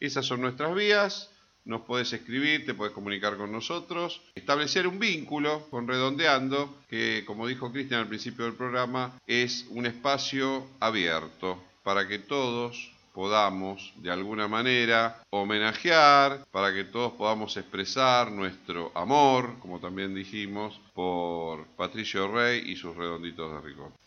esas 0.00 0.26
son 0.26 0.40
nuestras 0.40 0.74
vías 0.74 1.30
nos 1.64 1.82
podés 1.82 2.12
escribir, 2.12 2.66
te 2.66 2.74
podés 2.74 2.92
comunicar 2.92 3.36
con 3.36 3.50
nosotros, 3.50 4.20
establecer 4.34 4.86
un 4.86 4.98
vínculo 4.98 5.66
con 5.70 5.88
Redondeando, 5.88 6.82
que 6.90 7.24
como 7.26 7.46
dijo 7.46 7.72
Cristian 7.72 8.00
al 8.00 8.08
principio 8.08 8.44
del 8.44 8.54
programa, 8.54 9.18
es 9.26 9.66
un 9.70 9.86
espacio 9.86 10.66
abierto 10.80 11.62
para 11.82 12.06
que 12.06 12.18
todos 12.18 12.93
podamos 13.14 13.92
de 13.96 14.10
alguna 14.10 14.48
manera 14.48 15.22
homenajear, 15.30 16.44
para 16.50 16.74
que 16.74 16.84
todos 16.84 17.12
podamos 17.12 17.56
expresar 17.56 18.30
nuestro 18.30 18.90
amor, 18.94 19.54
como 19.60 19.78
también 19.78 20.14
dijimos, 20.14 20.80
por 20.92 21.64
Patricio 21.76 22.30
Rey 22.30 22.64
y 22.66 22.76
sus 22.76 22.94
redonditos 22.96 23.52
de 23.52 23.68
ricón. 23.68 24.03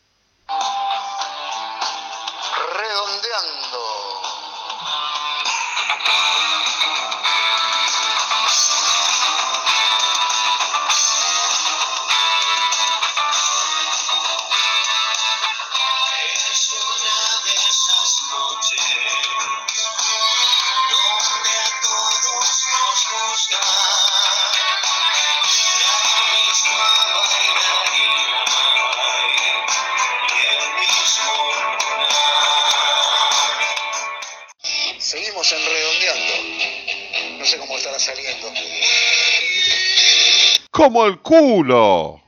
¡Como 40.78 41.07
el 41.07 41.17
culo! 41.21 42.21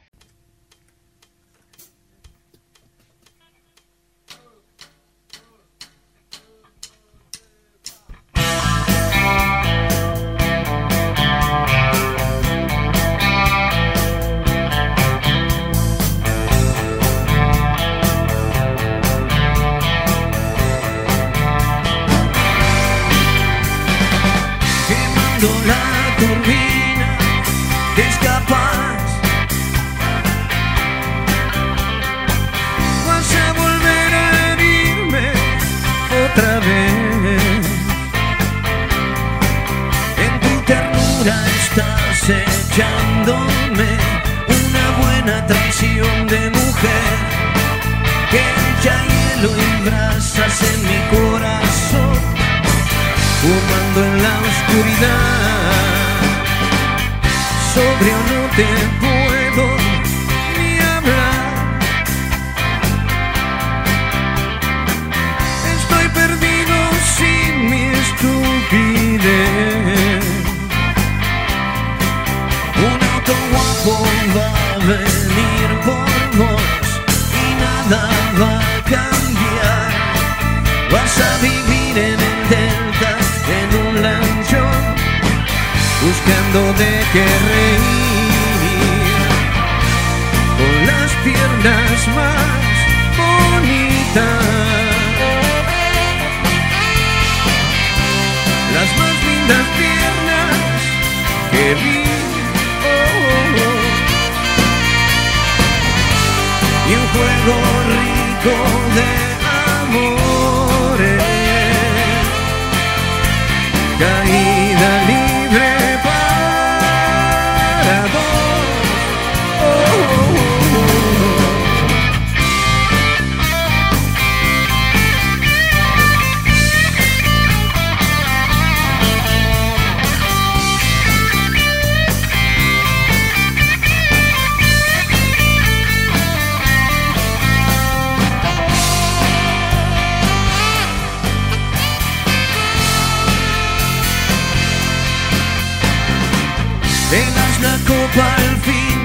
Le 147.11 147.17
das 147.17 147.59
la 147.59 147.75
copa 147.87 148.25
al 148.35 148.55
fin 148.67 148.99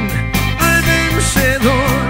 al 0.60 0.82
vencedor. 0.82 2.00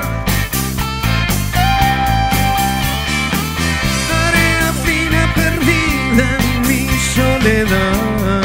Tarea 4.08 4.72
fina 4.84 5.22
perdida 5.36 6.26
en 6.40 6.60
mi 6.68 6.88
soledad. 7.14 8.42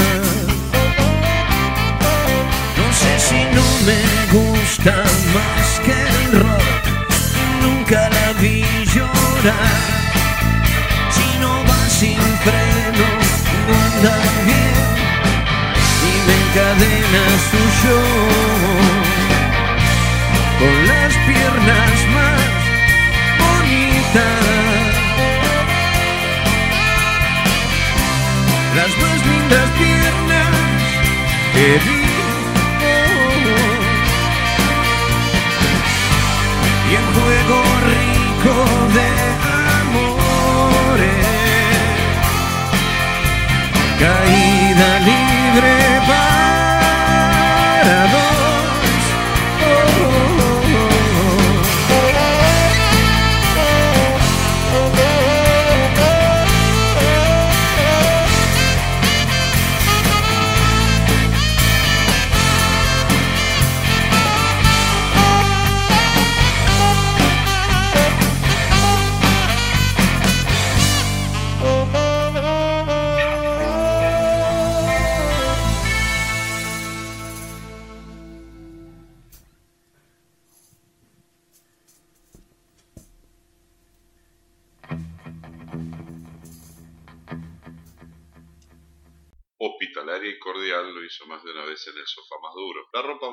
No 2.77 2.87
sé 3.01 3.13
si 3.27 3.41
no 3.57 3.65
me 3.87 4.01
gusta 4.37 4.93
más 5.35 5.67
que 5.85 5.97
el 6.17 6.39
rock. 6.43 6.83
Nunca 7.63 8.09
la 8.09 8.27
vi 8.39 8.63
llorar. 8.93 9.79
Si 11.15 11.27
no 11.41 11.51
va 11.67 11.79
sin 11.99 12.21
freno, 12.45 13.07
no 13.67 13.73
anda 13.87 14.15
bien 14.45 14.68
encadena 16.49 17.23
su 17.49 17.61
show 17.81 18.09
con 20.59 20.87
las 20.87 21.13
piernas 21.27 21.97
más 22.15 22.49
bonitas, 23.39 24.45
las 28.75 28.91
más 29.01 29.25
lindas 29.27 29.69
piernas 29.77 30.55
que 31.53 31.67
vi. 31.85 31.99
Y 36.89 36.95
en 36.95 37.05
juego 37.13 37.58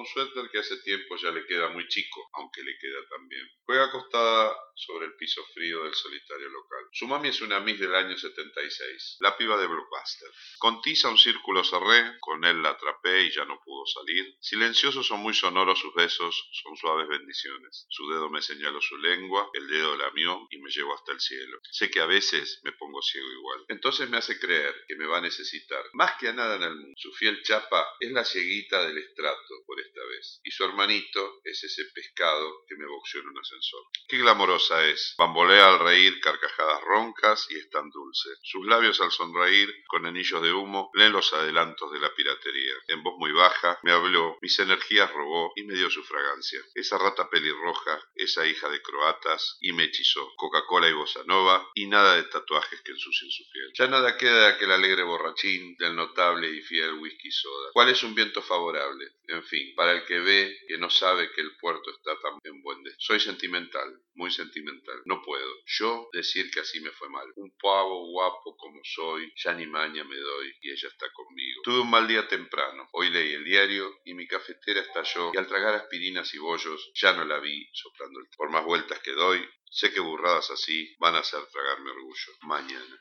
un 0.07 0.25
suéter 0.25 0.51
que 0.51 0.59
hace 0.59 0.77
tiempo 0.83 1.17
ya 1.17 1.31
le 1.31 1.45
queda 1.47 1.69
muy 1.71 1.87
chico, 1.89 2.29
aunque 2.35 2.63
le 2.63 2.79
queda 2.79 2.99
también. 3.11 3.47
Juega 3.65 3.91
acostada 4.37 4.67
sobre 4.77 5.07
el 5.07 5.15
piso 5.17 5.43
frío 5.55 5.85
del 5.85 5.95
solitario 5.95 6.49
local. 6.51 6.85
Su 6.93 7.07
mami 7.07 7.29
es 7.29 7.41
una 7.41 7.61
Miss 7.61 7.81
del 7.81 7.95
año 7.95 8.17
76, 8.17 9.17
la 9.21 9.37
piba 9.37 9.57
de 9.57 9.67
Blockbuster. 9.67 10.31
Con 10.59 10.83
tiza 10.83 11.09
un 11.09 11.17
círculo 11.17 11.65
cerré, 11.65 12.19
con 12.21 12.45
él 12.45 12.63
la 12.63 12.71
atrapé 12.71 13.23
y 13.25 13.31
ya 13.31 13.45
no 13.47 13.59
pudo 13.65 13.87
salir. 13.87 14.37
Silenciosos 14.41 15.07
son 15.07 15.21
muy 15.21 15.33
sonoros 15.33 15.79
sus 15.79 15.95
besos, 15.95 16.49
son 16.63 16.77
suaves 16.77 17.09
bendiciones. 17.09 17.87
Su 17.89 18.09
dedo 18.11 18.29
me 18.29 18.43
señaló 18.43 18.81
su 18.83 18.99
lengua, 18.99 19.49
el 19.55 19.67
dedo 19.67 19.97
lamió 19.97 20.47
y 20.51 20.59
me 20.59 20.71
llevó 20.71 20.95
hasta 20.95 21.13
el 21.13 21.21
cielo. 21.21 21.59
Sé 21.71 21.91
que 21.91 22.01
a 22.01 22.07
veces 22.07 22.61
me 22.63 22.73
pongo 22.73 23.01
ciego 23.01 23.31
igual. 23.33 23.65
Entonces 23.69 24.11
me 24.11 24.19
hace 24.19 24.39
creer 24.39 24.75
que 24.87 24.97
me 24.97 25.07
va 25.07 25.19
a 25.19 25.23
necesitar. 25.23 25.85
Más 25.95 26.19
que 26.19 26.29
a 26.29 26.33
nada 26.33 26.57
en 26.57 26.63
el 26.65 26.77
mundo. 26.77 26.95
Su 26.97 27.13
fiel 27.13 27.43
chapa 27.43 27.87
es 28.01 28.13
la 28.13 28.25
cieguita 28.25 28.87
del 28.87 28.99
estrato 28.99 29.55
por 29.67 29.81
esta 29.81 30.05
vez. 30.05 30.41
Y 30.45 30.51
su 30.51 30.65
hermanito 30.65 31.41
es 31.45 31.65
ese 31.65 31.85
pescado 31.95 32.65
que 32.69 32.77
me 32.77 32.87
boxeó 32.87 33.23
en 33.23 33.29
un 33.29 33.39
ascensor. 33.39 33.85
Glamorosa 34.27 34.85
es. 34.87 35.15
Bambolea 35.19 35.69
al 35.69 35.79
reír 35.79 36.19
carcajadas 36.21 36.81
roncas 36.83 37.47
y 37.49 37.59
es 37.59 37.71
tan 37.71 37.89
dulce. 37.91 38.29
Sus 38.43 38.67
labios 38.67 39.01
al 39.01 39.13
sonreír, 39.13 39.73
con 39.87 40.05
anillos 40.05 40.43
de 40.43 40.53
humo, 40.53 40.91
leen 40.95 41.13
los 41.13 41.33
adelantos 41.33 41.93
de 41.93 42.01
la 42.01 42.13
piratería. 42.13 42.75
En 42.89 43.05
voz 43.05 43.15
muy 43.19 43.31
baja, 43.31 43.79
me 43.85 43.93
habló, 43.93 44.37
mis 44.43 44.59
energías 44.59 45.13
robó 45.13 45.53
y 45.55 45.63
me 45.63 45.75
dio 45.75 45.89
su 45.91 46.03
fragancia. 46.03 46.61
Esa 46.75 46.99
rata 46.99 47.31
pelirroja, 47.31 48.01
esa 48.17 48.45
hija 48.47 48.69
de 48.69 48.83
croatas, 48.83 49.59
y 49.61 49.73
me 49.73 49.85
hechizó. 49.85 50.29
Coca-Cola 50.37 50.89
y 50.89 50.93
bossa 50.93 51.23
nova, 51.25 51.65
y 51.75 51.87
nada 51.87 52.17
de 52.17 52.25
tatuajes 52.25 52.81
que 52.81 52.93
ensucien 52.93 53.31
su 53.31 53.45
piel. 53.53 53.71
Ya 53.75 53.87
nada 53.87 54.17
queda 54.17 54.41
de 54.41 54.55
aquel 54.55 54.73
alegre 54.73 55.05
borrachín, 55.05 55.77
del 55.77 55.95
notable 55.95 56.51
y 56.51 56.63
fiel 56.63 56.95
whisky 56.95 57.31
soda. 57.31 57.71
¿Cuál 57.73 57.91
es 57.91 58.03
un 58.03 58.15
viento 58.15 58.43
favorable? 58.43 59.13
En 59.29 59.45
fin, 59.45 59.73
para 59.77 59.93
el 59.93 60.05
que 60.05 60.19
ve 60.19 60.59
que 60.67 60.79
no 60.79 60.91
sabe 60.91 61.31
que 61.31 61.43
el 61.43 61.57
puerto 61.59 61.91
está 61.91 62.19
tan 62.21 62.39
en 62.43 62.63
buen. 62.63 62.77
Soy 62.99 63.21
sentimental, 63.21 64.01
muy 64.17 64.31
sentimental. 64.31 65.03
No 65.05 65.23
puedo. 65.23 65.51
Yo 65.67 66.09
decir 66.13 66.51
que 66.51 66.61
así 66.61 66.81
me 66.81 66.91
fue 66.91 67.09
mal. 67.09 67.27
Un 67.37 67.55
pavo 67.61 68.11
guapo 68.11 68.57
como 68.57 68.81
soy, 68.83 69.33
ya 69.37 69.53
ni 69.53 69.67
maña 69.67 70.05
me 70.05 70.17
doy 70.17 70.55
y 70.63 70.71
ella 70.71 70.89
está 70.89 71.07
conmigo. 71.13 71.63
Tuve 71.63 71.81
un 71.81 71.91
mal 71.91 72.09
día 72.09 72.27
temprano. 72.27 72.89
Hoy 72.93 73.11
leí 73.11 73.35
el 73.35 73.45
diario 73.45 74.01
y 74.05 74.15
mi 74.15 74.27
cafetera 74.27 74.81
estalló 74.81 75.31
y 75.35 75.39
al 75.39 75.47
tragar 75.47 75.75
aspirinas 75.75 76.33
y 76.35 76.39
bollos 76.39 76.91
ya 76.95 77.13
no 77.13 77.25
la 77.25 77.39
vi 77.39 77.69
soplando 77.73 78.21
el... 78.21 78.27
Por 78.37 78.51
más 78.51 78.65
vueltas 78.65 79.01
que 79.01 79.13
doy, 79.13 79.47
sé 79.71 79.93
que 79.93 80.01
burradas 80.01 80.51
así 80.51 80.95
van 80.99 81.15
a 81.15 81.21
hacer 81.21 81.41
tragarme 81.47 81.91
orgullo. 81.91 82.33
Mañana. 82.43 83.01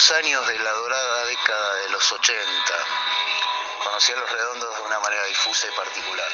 Primeros 0.00 0.24
años 0.24 0.46
de 0.46 0.58
la 0.60 0.72
dorada 0.72 1.24
década 1.26 1.74
de 1.74 1.88
los 1.90 2.12
80. 2.12 2.74
Conocí 3.84 4.12
a 4.12 4.16
los 4.16 4.30
redondos 4.30 4.76
de 4.76 4.82
una 4.82 4.98
manera 5.00 5.24
difusa 5.24 5.66
y 5.66 5.76
particular. 5.76 6.32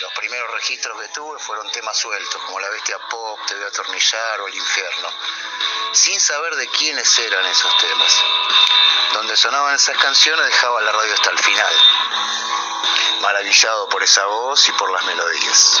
Los 0.00 0.12
primeros 0.14 0.50
registros 0.50 1.00
que 1.00 1.08
tuve 1.08 1.38
fueron 1.38 1.70
temas 1.70 1.96
sueltos, 1.96 2.42
como 2.42 2.58
La 2.58 2.68
Bestia 2.70 2.98
Pop, 3.10 3.38
Te 3.46 3.54
voy 3.54 3.64
a 3.64 3.68
atornillar 3.68 4.40
o 4.40 4.48
El 4.48 4.54
Infierno, 4.54 5.08
sin 5.92 6.20
saber 6.20 6.56
de 6.56 6.68
quiénes 6.68 7.18
eran 7.18 7.44
esos 7.46 7.76
temas. 7.78 8.12
Donde 9.12 9.36
sonaban 9.36 9.76
esas 9.76 9.96
canciones 9.98 10.46
dejaba 10.46 10.80
la 10.80 10.92
radio 10.92 11.14
hasta 11.14 11.30
el 11.30 11.38
final, 11.38 11.74
maravillado 13.20 13.88
por 13.90 14.02
esa 14.02 14.24
voz 14.26 14.68
y 14.68 14.72
por 14.72 14.90
las 14.90 15.04
melodías. 15.04 15.80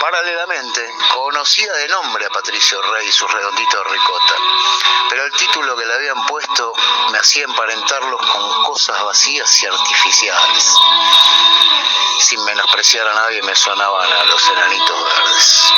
Paralelamente, 0.00 0.94
conocía 1.14 1.72
de 1.72 1.88
nombre 1.88 2.26
a 2.26 2.30
Patricio 2.30 2.82
Rey 2.82 3.06
y 3.06 3.12
sus 3.12 3.30
redonditos 3.30 3.86
ricota, 3.86 4.34
pero 5.08 5.24
el 5.24 5.32
título 5.32 5.76
que 5.76 5.86
le 5.86 5.94
habían 5.94 6.26
puesto 6.26 6.72
me 7.10 7.18
hacía 7.18 7.44
emparentarlos 7.44 8.20
con 8.20 8.64
cosas 8.64 9.02
vacías 9.04 9.62
y 9.62 9.66
artificiales. 9.66 10.74
Sin 12.18 12.44
menospreciar 12.44 13.06
a 13.06 13.14
nadie 13.14 13.42
me 13.42 13.54
sonaban 13.54 14.12
a 14.12 14.24
los 14.24 14.48
enanitos 14.48 15.04
verdes. 15.04 15.72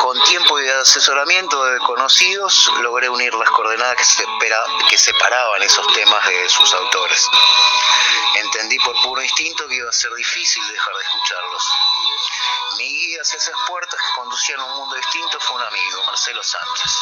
Con 0.00 0.20
tiempo 0.24 0.60
y 0.60 0.68
asesoramiento 0.68 1.64
de 1.64 1.78
conocidos 1.78 2.70
logré 2.80 3.08
unir 3.08 3.32
las 3.34 3.50
coordenadas 3.50 3.96
que, 4.16 4.24
que 4.90 4.98
separaban 4.98 5.62
esos 5.62 5.86
temas 5.94 6.26
de 6.26 6.48
sus 6.48 6.74
autores. 6.74 7.28
Entendí 8.34 8.78
por 8.80 9.00
puro 9.02 9.22
instinto 9.22 9.66
que 9.68 9.76
iba 9.76 9.88
a 9.88 9.92
ser 9.92 10.12
difícil 10.14 10.62
dejar 10.68 10.94
de 10.94 11.02
escucharlos. 11.02 11.72
Mi 12.76 12.88
guía 12.88 13.22
hacia 13.22 13.38
esas 13.38 13.54
puertas 13.66 14.00
que 14.00 14.14
conducían 14.16 14.60
a 14.60 14.64
un 14.64 14.76
mundo 14.78 14.96
distinto 14.96 15.40
fue 15.40 15.56
un 15.56 15.62
amigo, 15.62 16.02
Marcelo 16.04 16.42
Sánchez. 16.42 16.92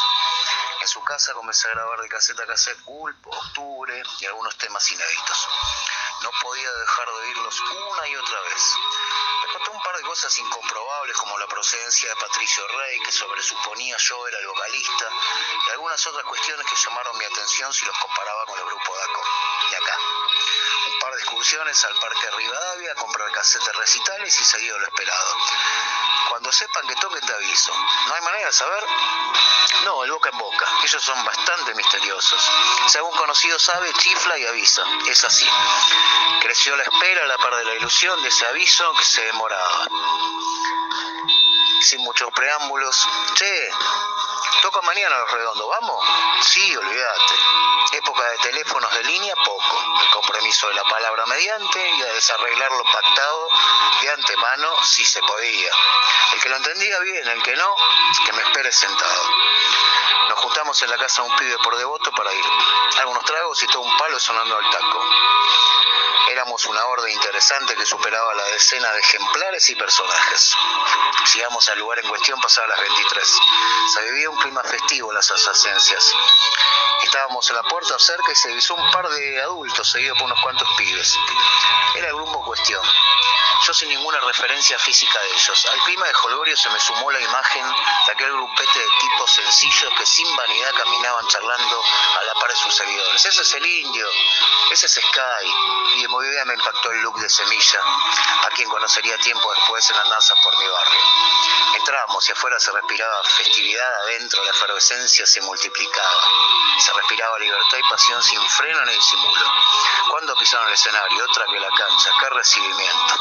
En 0.81 0.89
su 0.89 1.03
casa 1.05 1.35
comencé 1.35 1.69
a 1.69 1.73
grabar 1.73 2.01
de 2.01 2.09
caseta 2.09 2.43
a 2.43 2.47
cassette 2.47 2.81
Gulp, 2.85 3.27
Octubre 3.27 4.03
y 4.19 4.25
algunos 4.27 4.57
temas 4.57 4.91
inéditos. 4.91 5.49
No 6.23 6.31
podía 6.43 6.73
dejar 6.73 7.07
de 7.07 7.13
oírlos 7.13 7.61
una 7.61 8.09
y 8.09 8.17
otra 8.17 8.41
vez. 8.43 8.75
Me 9.43 9.53
contó 9.53 9.71
un 9.73 9.83
par 9.83 9.97
de 9.97 10.03
cosas 10.03 10.39
incomprobables 10.39 11.17
como 11.19 11.39
la 11.39 11.47
procedencia 11.49 12.09
de 12.09 12.17
Patricio 12.17 12.67
Rey, 12.69 13.01
que 13.01 13.13
sobresuponía 13.13 13.97
yo 13.99 14.27
era 14.29 14.39
el 14.39 14.47
vocalista, 14.47 15.09
y 15.67 15.71
algunas 15.71 16.07
otras 16.07 16.25
cuestiones 16.25 16.67
que 16.67 16.77
llamaron 16.77 17.19
mi 17.19 17.25
atención 17.27 17.73
si 17.73 17.85
los 17.85 17.99
comparaba 17.99 18.47
con 18.47 18.59
el 18.59 18.65
grupo 18.65 18.97
de 18.97 19.03
acá. 19.03 19.21
De 19.71 19.77
acá. 19.77 19.99
Al 21.41 21.99
Parque 22.01 22.31
Rivadavia 22.37 22.93
a 22.93 22.95
comprar 22.97 23.33
casetes 23.33 23.75
recitales 23.75 24.39
y 24.39 24.45
seguido 24.45 24.79
lo 24.79 24.87
esperado. 24.87 25.37
Cuando 26.29 26.53
sepan 26.53 26.87
que 26.87 26.95
toquen 26.97 27.25
te 27.25 27.33
aviso. 27.33 27.73
¿No 28.09 28.15
hay 28.15 28.21
manera 28.21 28.47
de 28.49 28.53
saber? 28.53 28.85
No, 29.85 30.05
el 30.05 30.13
boca 30.13 30.29
en 30.29 30.39
boca. 30.39 30.67
Ellos 30.85 31.03
son 31.03 31.25
bastante 31.25 31.75
misteriosos. 31.75 32.43
Si 32.89 32.99
algún 32.99 33.17
conocido 33.17 33.59
sabe, 33.59 33.91
chifla 33.95 34.37
y 34.39 34.47
avisa. 34.47 34.83
Es 35.09 35.25
así. 35.25 35.49
Creció 36.43 36.77
la 36.77 36.83
espera 36.83 37.23
a 37.23 37.27
la 37.27 37.39
par 37.39 37.57
de 37.57 37.65
la 37.65 37.75
ilusión 37.77 38.23
de 38.23 38.29
ese 38.29 38.47
aviso 38.47 38.93
que 38.99 39.05
se 39.05 39.25
demoraba. 39.25 39.89
Sin 41.81 42.03
muchos 42.03 42.31
preámbulos. 42.33 43.09
Che, 43.33 43.71
toca 44.63 44.81
mañana 44.83 45.19
los 45.19 45.31
redondos, 45.31 45.69
¿vamos? 45.69 46.05
Sí, 46.43 46.77
olvídate. 46.77 47.35
Época 47.93 48.23
de 48.31 48.39
teléfonos 48.39 48.93
de 48.95 49.05
línea, 49.05 49.35
poco. 49.45 49.85
El 50.01 50.11
compromiso 50.11 50.69
de 50.69 50.75
la 50.75 50.85
palabra 50.85 51.27
mediante 51.27 51.89
y 51.89 52.03
a 52.03 52.13
desarreglar 52.15 52.71
lo 52.73 52.85
pactado 52.85 53.49
de 54.01 54.11
antemano 54.11 54.85
si 54.85 55.05
se 55.05 55.21
podía. 55.23 55.73
El 56.33 56.41
que 56.41 56.49
lo 56.49 56.57
entendía 56.57 56.99
bien, 57.01 57.29
el 57.29 57.43
que 57.43 57.57
no, 57.57 57.75
que 58.25 58.33
me 58.33 58.43
espere 58.43 58.73
sentado. 58.73 59.23
Nos 60.29 60.39
juntamos 60.41 60.81
en 60.83 60.91
la 60.91 60.97
casa 60.99 61.23
de 61.23 61.29
un 61.29 61.37
pibe 61.37 61.57
por 61.59 61.77
devoto 61.77 62.13
para 62.13 62.33
ir. 62.33 62.45
Algunos 63.01 63.25
tragos 63.25 63.63
y 63.63 63.67
todo 63.67 63.83
un 63.83 63.97
palo 63.97 64.19
sonando 64.19 64.57
al 64.57 64.71
taco. 64.71 65.05
Éramos 66.31 66.65
una 66.67 66.85
orden 66.87 67.13
interesante 67.13 67.75
que 67.75 67.85
superaba 67.85 68.33
la 68.35 68.45
decena 68.45 68.93
de 68.93 69.01
ejemplares 69.01 69.69
y 69.71 69.75
personajes. 69.75 70.57
Llegamos 71.35 71.69
al 71.69 71.79
lugar 71.79 71.99
en 71.99 72.09
cuestión 72.09 72.41
pasadas 72.41 72.71
las 72.71 72.81
23. 72.81 73.39
Se 73.93 74.03
vivía 74.03 74.31
un 74.31 74.39
clima 74.41 74.63
festivo 74.63 75.13
las 75.13 75.31
adyacencias. 75.31 76.13
Estábamos 77.03 77.49
en 77.51 77.57
la 77.57 77.63
puerta 77.63 77.99
cerca 77.99 78.33
y 78.33 78.37
se 78.37 78.53
visó 78.53 78.75
un 78.75 78.91
par 78.91 79.09
de 79.09 79.43
adultos 79.43 79.91
seguidos 79.91 80.19
por 80.19 80.27
unos 80.27 80.41
cuantos 80.43 80.69
pibes. 80.77 81.17
Era 81.95 82.09
el 82.09 82.15
grupo 82.15 82.43
cuestión. 82.45 82.83
Yo 83.63 83.75
sin 83.75 83.89
ninguna 83.91 84.19
referencia 84.21 84.79
física 84.79 85.21
de 85.21 85.29
ellos. 85.33 85.67
Al 85.67 85.79
clima 85.81 86.07
de 86.07 86.15
Holgorio 86.15 86.57
se 86.57 86.71
me 86.71 86.81
sumó 86.81 87.11
la 87.11 87.21
imagen 87.21 87.65
de 88.07 88.13
aquel 88.13 88.33
grupete 88.33 88.79
de 88.79 88.87
tipos 89.01 89.31
sencillos 89.35 89.93
que 89.99 90.07
sin 90.07 90.37
vanidad 90.37 90.71
caminaban 90.77 91.27
charlando 91.27 91.83
a 92.21 92.25
la 92.25 92.35
par 92.35 92.51
de 92.51 92.57
sus 92.57 92.75
seguidores. 92.75 93.25
Ese 93.25 93.43
es 93.43 93.55
el 93.55 93.67
indio, 93.67 94.09
ese 94.71 94.87
es 94.87 94.93
Sky. 94.93 95.47
Y 95.97 96.03
de 96.03 96.09
movida 96.09 96.45
me 96.47 96.55
impactó 96.55 96.91
el 96.91 97.01
look 97.03 97.19
de 97.21 97.29
Semilla, 97.29 97.81
a 98.43 98.49
quien 98.55 98.69
conocería 98.69 99.19
tiempo 99.19 99.53
después 99.55 99.91
en 99.91 99.97
andanzas 99.97 100.39
por 100.43 100.57
mi 100.57 100.67
barrio. 100.67 101.01
Entramos 101.77 102.29
y 102.29 102.33
afuera 102.33 102.59
se 102.59 102.73
respiraba 102.73 103.23
festividad, 103.25 103.95
adentro 104.05 104.30
la 104.39 104.51
efervescencia 104.51 105.27
se 105.27 105.41
multiplicaba. 105.43 106.23
Se 106.79 106.93
respiraba 106.93 107.39
libertad 107.39 107.79
y 107.79 107.91
pasión 107.91 108.23
sin 108.23 108.41
freno 108.51 108.85
ni 108.85 108.93
disimulo. 108.93 109.47
Cuando 110.11 110.35
pisaron 110.37 110.69
el 110.69 110.75
escenario, 110.75 111.25
otra 111.25 111.45
que 111.47 111.59
la 111.59 111.69
cancha, 111.69 112.11
qué 112.21 112.29
recibimiento. 112.31 113.15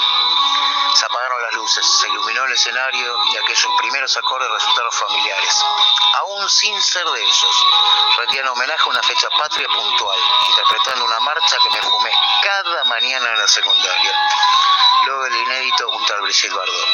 Se 0.95 1.05
apagaron 1.05 1.41
las 1.43 1.53
luces, 1.53 1.85
se 2.01 2.07
iluminó 2.09 2.45
el 2.45 2.53
escenario 2.53 3.17
y 3.33 3.37
aquellos 3.37 3.71
primeros 3.79 4.17
acordes 4.17 4.49
resultaron 4.51 4.91
familiares. 4.91 5.65
Aún 6.19 6.49
sin 6.49 6.81
ser 6.81 7.05
de 7.05 7.21
ellos, 7.21 7.65
rendían 8.17 8.47
homenaje 8.47 8.83
a 8.83 8.89
una 8.89 9.03
fecha 9.03 9.29
patria 9.37 9.67
puntual, 9.67 10.19
interpretando 10.49 11.05
una 11.05 11.19
marcha 11.21 11.57
que 11.61 11.69
me 11.69 11.81
fumé 11.81 12.11
cada 12.43 12.83
mañana 12.85 13.29
en 13.33 13.39
la 13.39 13.47
secundaria. 13.47 14.15
Luego 15.05 15.25
el 15.25 15.35
inédito 15.35 15.89
un 15.89 16.05
tal 16.05 16.21
Brigitte 16.21 16.53
Bardot. 16.53 16.87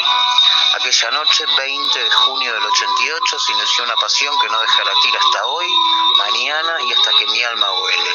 Aquella 0.74 1.10
noche, 1.10 1.44
20 1.56 2.04
de 2.04 2.10
junio 2.10 2.52
del 2.52 2.62
88, 2.62 3.38
se 3.38 3.52
inició 3.52 3.84
una 3.84 3.96
pasión 3.96 4.34
que 4.40 4.48
no 4.48 4.60
deja 4.60 4.84
latir 4.84 5.16
hasta 5.16 5.44
hoy, 5.46 5.66
mañana 6.18 6.76
y 6.82 6.92
hasta 6.92 7.10
que 7.18 7.26
mi 7.26 7.42
alma 7.42 7.72
huele. 7.72 8.10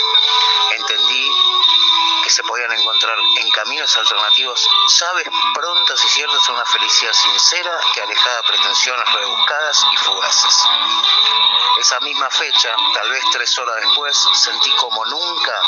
Entendí 0.78 1.30
se 2.32 2.44
podían 2.44 2.72
encontrar 2.72 3.18
en 3.38 3.50
caminos 3.52 3.96
alternativos 3.98 4.68
sabes 4.88 5.28
prontas 5.54 6.04
y 6.06 6.10
ciertas 6.10 6.50
a 6.50 6.54
una 6.54 6.66
felicidad 6.66 7.14
sincera 7.14 7.80
que 7.94 8.02
alejada 8.02 8.38
de 8.38 8.48
pretensiones 8.48 9.14
rebuscadas 9.14 9.86
y 9.92 9.98
fugaces. 9.98 10.56
Esa 11.78 12.00
misma 12.00 12.30
fecha, 12.30 12.76
tal 12.94 13.10
vez 13.10 13.24
tres 13.32 13.58
horas 13.60 13.76
después, 13.76 14.18
sentí 14.34 14.72
como 14.78 15.06
nunca 15.06 15.62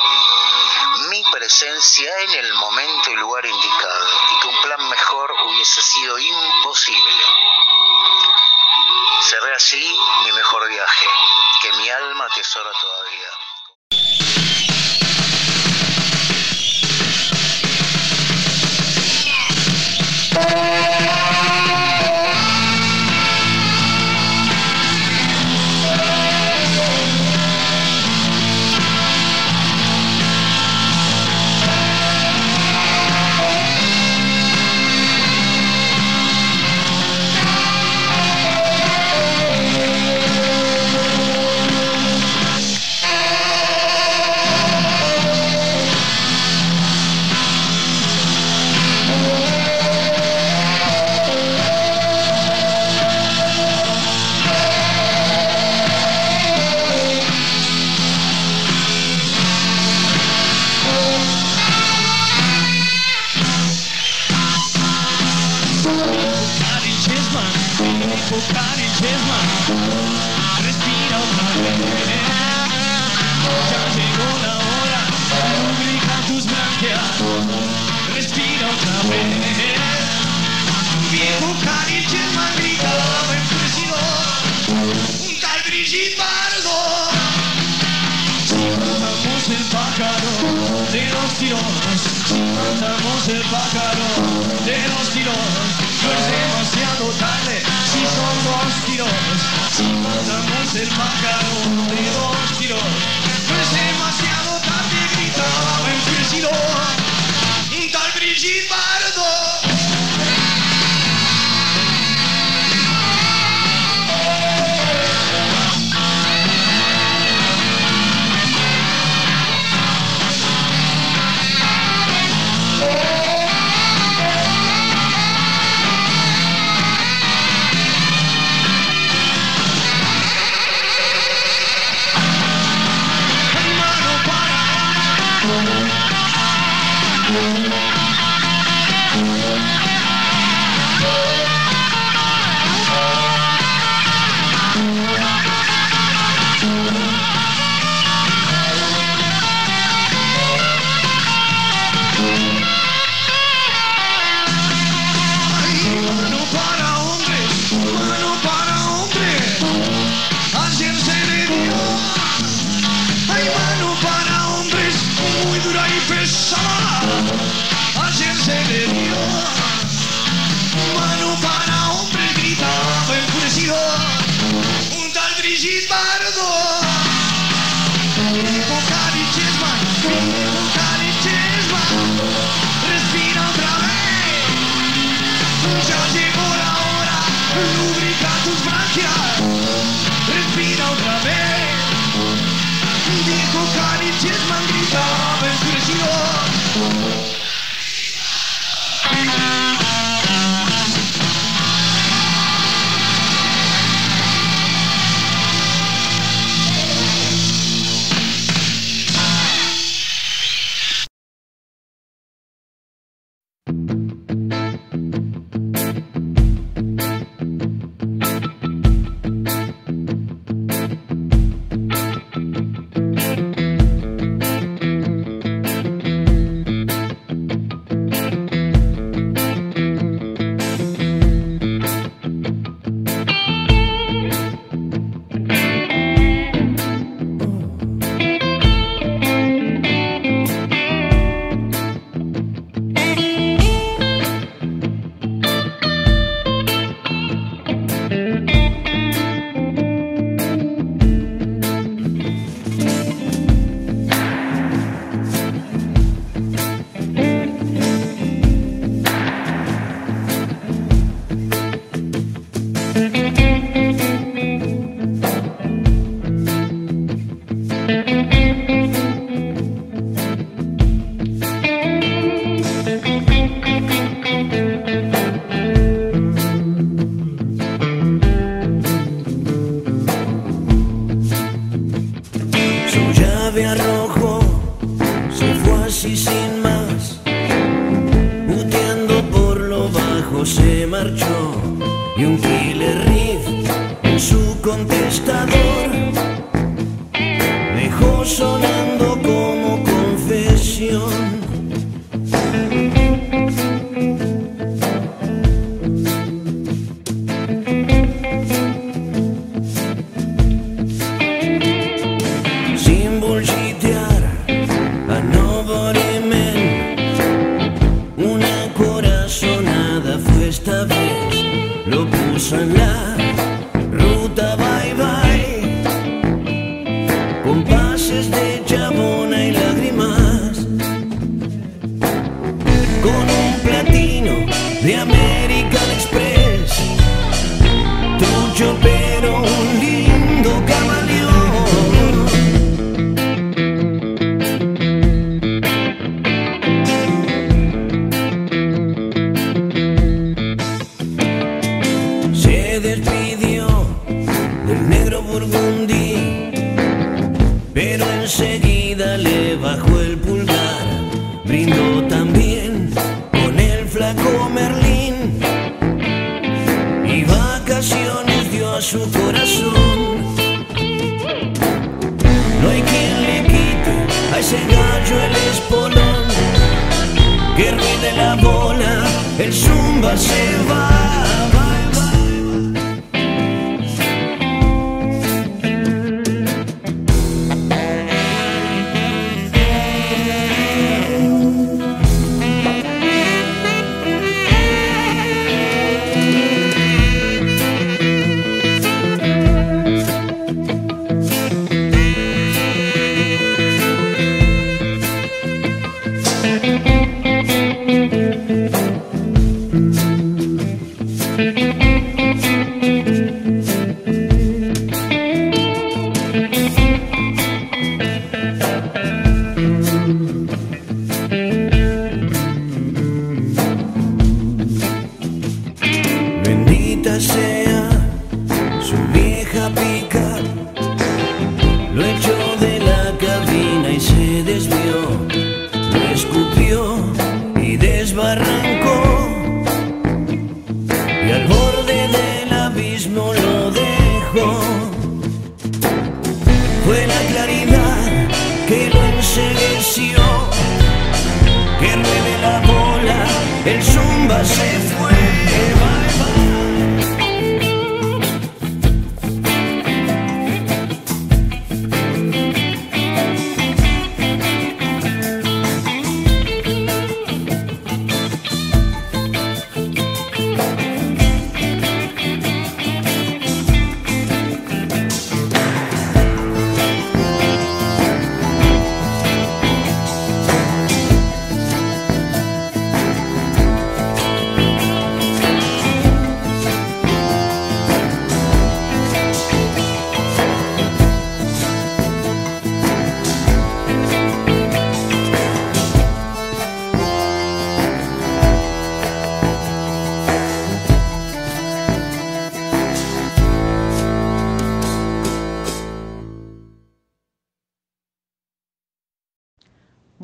mi 1.10 1.24
presencia 1.32 2.12
en 2.22 2.32
el 2.46 2.54
momento 2.54 3.12
y 3.12 3.16
lugar 3.16 3.46
indicado 3.46 4.08
y 4.32 4.40
que 4.40 4.48
un 4.48 4.62
plan 4.62 4.90
mejor 4.90 5.34
hubiese 5.46 5.82
sido 5.82 6.18
imposible. 6.18 7.24
Cerré 9.22 9.56
así 9.56 10.00
mi 10.24 10.32
mejor 10.32 10.68
viaje, 10.70 11.08
que 11.62 11.74
mi 11.74 11.90
alma 11.90 12.26
atesora 12.26 12.72
todavía. 12.80 13.43
Bye. 20.44 20.73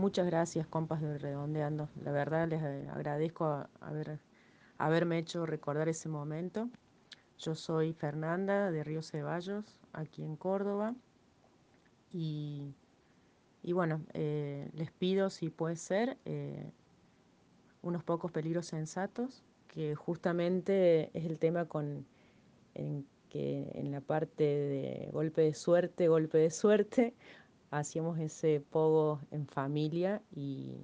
Muchas 0.10 0.26
gracias, 0.26 0.65
compas 0.65 1.03
de 1.03 1.19
Redondeando. 1.19 1.88
La 2.03 2.11
verdad 2.11 2.48
les 2.48 2.64
eh, 2.64 2.88
agradezco 2.91 3.68
haberme 4.80 5.19
hecho 5.19 5.45
recordar 5.45 5.88
ese 5.88 6.10
momento. 6.10 6.68
Yo 7.38 7.53
soy 7.53 7.94
Fernanda 7.94 8.72
de 8.72 8.84
Río 8.84 9.03
Ceballos, 9.03 9.77
aquí 9.94 10.23
en 10.23 10.36
Córdoba. 10.36 10.95
Y, 12.11 12.73
y 13.61 13.73
bueno, 13.73 14.02
eh, 14.14 14.72
les 14.73 14.91
pido, 14.91 15.30
si 15.30 15.52
puede 15.52 15.76
ser, 15.76 16.18
eh, 16.26 16.72
unos 17.84 18.03
pocos 18.03 18.31
peligros 18.31 18.65
sensatos, 18.65 19.44
que 19.68 19.94
justamente 19.94 21.11
es 21.14 21.26
el 21.26 21.38
tema 21.38 21.65
con 21.65 22.07
en 22.73 23.06
que 23.30 23.69
en 23.76 23.91
la 23.91 24.02
parte 24.02 24.44
de 24.44 25.10
golpe 25.14 25.41
de 25.41 25.53
suerte, 25.53 26.07
golpe 26.07 26.40
de 26.40 26.49
suerte, 26.49 27.14
hacíamos 27.71 28.19
ese 28.19 28.61
pogo 28.71 29.19
en 29.31 29.47
familia 29.47 30.21
y, 30.35 30.75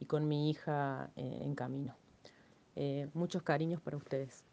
y 0.00 0.06
con 0.06 0.28
mi 0.28 0.50
hija 0.50 1.10
eh, 1.16 1.40
en 1.42 1.54
camino. 1.54 1.96
Eh, 2.76 3.08
muchos 3.14 3.42
cariños 3.42 3.80
para 3.80 3.96
ustedes. 3.96 4.44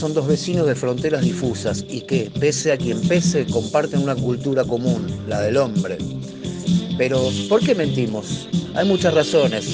Son 0.00 0.14
dos 0.14 0.26
vecinos 0.26 0.66
de 0.66 0.74
fronteras 0.74 1.20
difusas 1.20 1.84
y 1.86 2.00
que, 2.00 2.30
pese 2.40 2.72
a 2.72 2.78
quien 2.78 2.98
pese, 3.02 3.44
comparten 3.44 4.00
una 4.00 4.16
cultura 4.16 4.64
común, 4.64 5.06
la 5.28 5.42
del 5.42 5.58
hombre. 5.58 5.98
Pero, 6.96 7.28
¿por 7.50 7.60
qué 7.60 7.74
mentimos? 7.74 8.48
Hay 8.74 8.88
muchas 8.88 9.12
razones. 9.12 9.68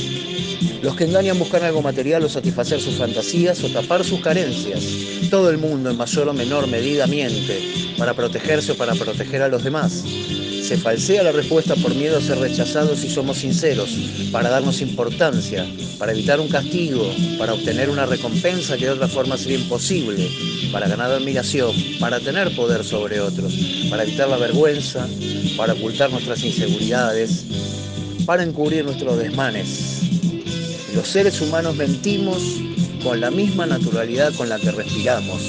Los 0.82 0.96
que 0.96 1.04
engañan 1.04 1.38
buscan 1.38 1.62
algo 1.62 1.80
material 1.80 2.24
o 2.24 2.28
satisfacer 2.28 2.80
sus 2.80 2.96
fantasías 2.96 3.62
o 3.62 3.68
tapar 3.68 4.02
sus 4.02 4.20
carencias. 4.20 4.82
Todo 5.30 5.48
el 5.48 5.58
mundo 5.58 5.90
en 5.90 5.96
mayor 5.96 6.28
o 6.28 6.32
menor 6.32 6.66
medida 6.66 7.06
miente 7.06 7.94
para 7.96 8.12
protegerse 8.12 8.72
o 8.72 8.76
para 8.76 8.96
proteger 8.96 9.42
a 9.42 9.48
los 9.48 9.62
demás. 9.62 10.02
Se 10.66 10.76
falsea 10.76 11.22
la 11.22 11.30
respuesta 11.30 11.76
por 11.76 11.94
miedo 11.94 12.18
a 12.18 12.20
ser 12.20 12.38
rechazados 12.38 12.98
si 12.98 13.08
somos 13.08 13.38
sinceros, 13.38 13.88
para 14.32 14.50
darnos 14.50 14.80
importancia, 14.80 15.64
para 15.96 16.10
evitar 16.10 16.40
un 16.40 16.48
castigo, 16.48 17.08
para 17.38 17.54
obtener 17.54 17.88
una 17.88 18.04
recompensa 18.04 18.76
que 18.76 18.86
de 18.86 18.90
otra 18.90 19.06
forma 19.06 19.38
sería 19.38 19.58
imposible, 19.58 20.28
para 20.72 20.88
ganar 20.88 21.12
admiración, 21.12 21.70
para 22.00 22.18
tener 22.18 22.56
poder 22.56 22.82
sobre 22.82 23.20
otros, 23.20 23.54
para 23.88 24.02
evitar 24.02 24.28
la 24.28 24.38
vergüenza, 24.38 25.06
para 25.56 25.74
ocultar 25.74 26.10
nuestras 26.10 26.42
inseguridades, 26.42 27.44
para 28.26 28.42
encubrir 28.42 28.84
nuestros 28.84 29.18
desmanes. 29.18 30.00
Los 30.96 31.06
seres 31.06 31.40
humanos 31.40 31.76
mentimos 31.76 32.42
con 33.04 33.20
la 33.20 33.30
misma 33.30 33.66
naturalidad 33.66 34.34
con 34.34 34.48
la 34.48 34.58
que 34.58 34.72
respiramos. 34.72 35.40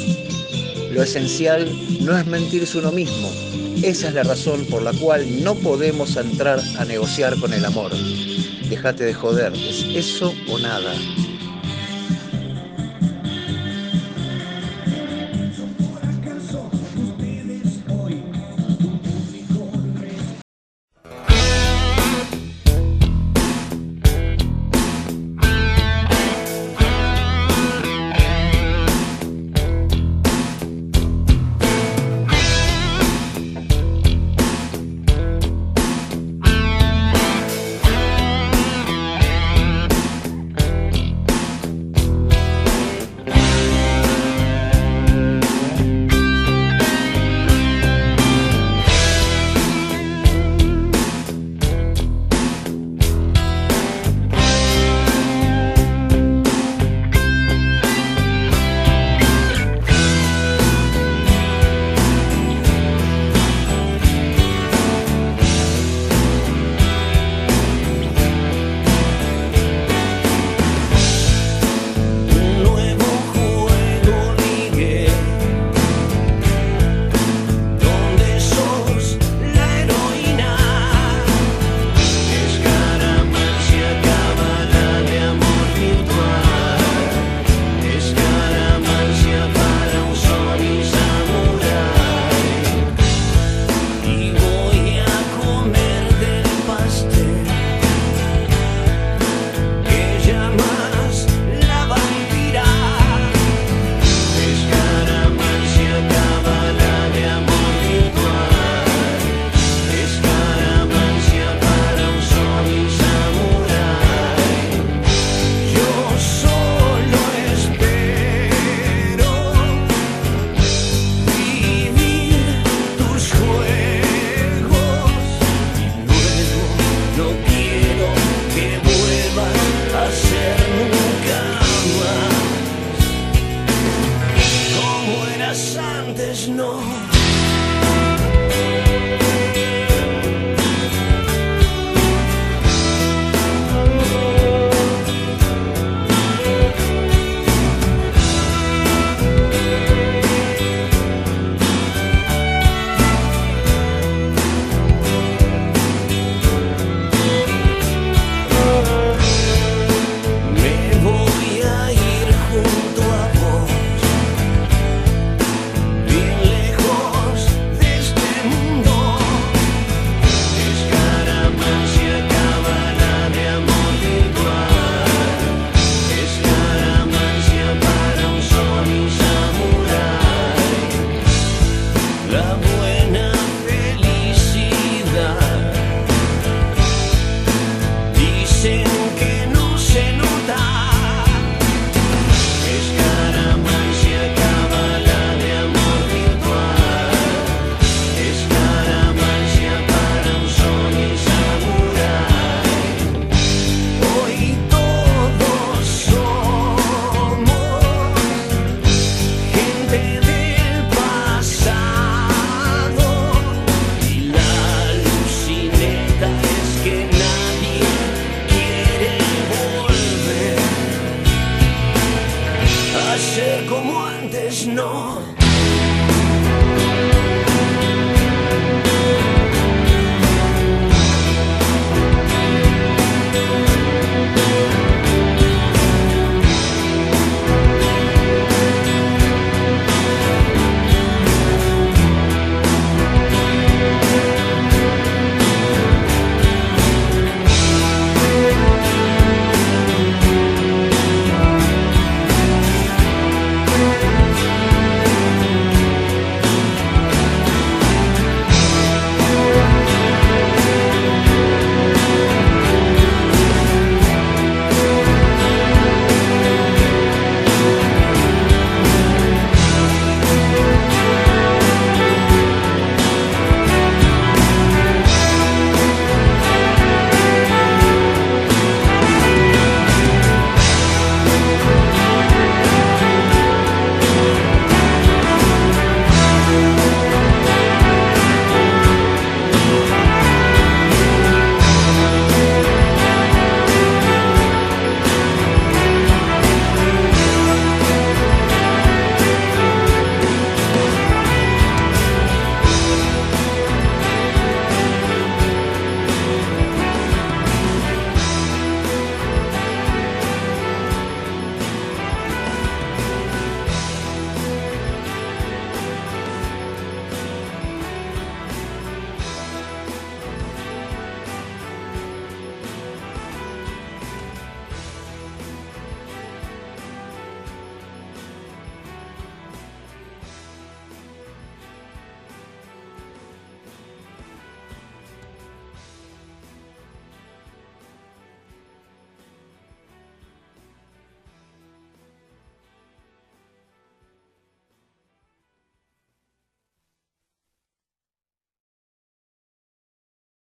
Lo 0.92 1.02
esencial 1.02 1.68
no 2.02 2.16
es 2.16 2.28
mentirse 2.28 2.78
uno 2.78 2.92
mismo. 2.92 3.57
Esa 3.84 4.08
es 4.10 4.14
la 4.14 4.24
razón 4.24 4.66
por 4.66 4.82
la 4.82 4.92
cual 4.94 5.44
no 5.44 5.56
podemos 5.56 6.16
entrar 6.18 6.60
a 6.78 6.86
negociar 6.86 7.40
con 7.40 7.54
el 7.54 7.64
amor. 7.64 7.92
Déjate 8.70 9.06
de 9.06 9.14
joder, 9.14 9.54
es 9.54 9.86
eso 9.96 10.34
o 10.50 10.60
nada. 10.60 10.94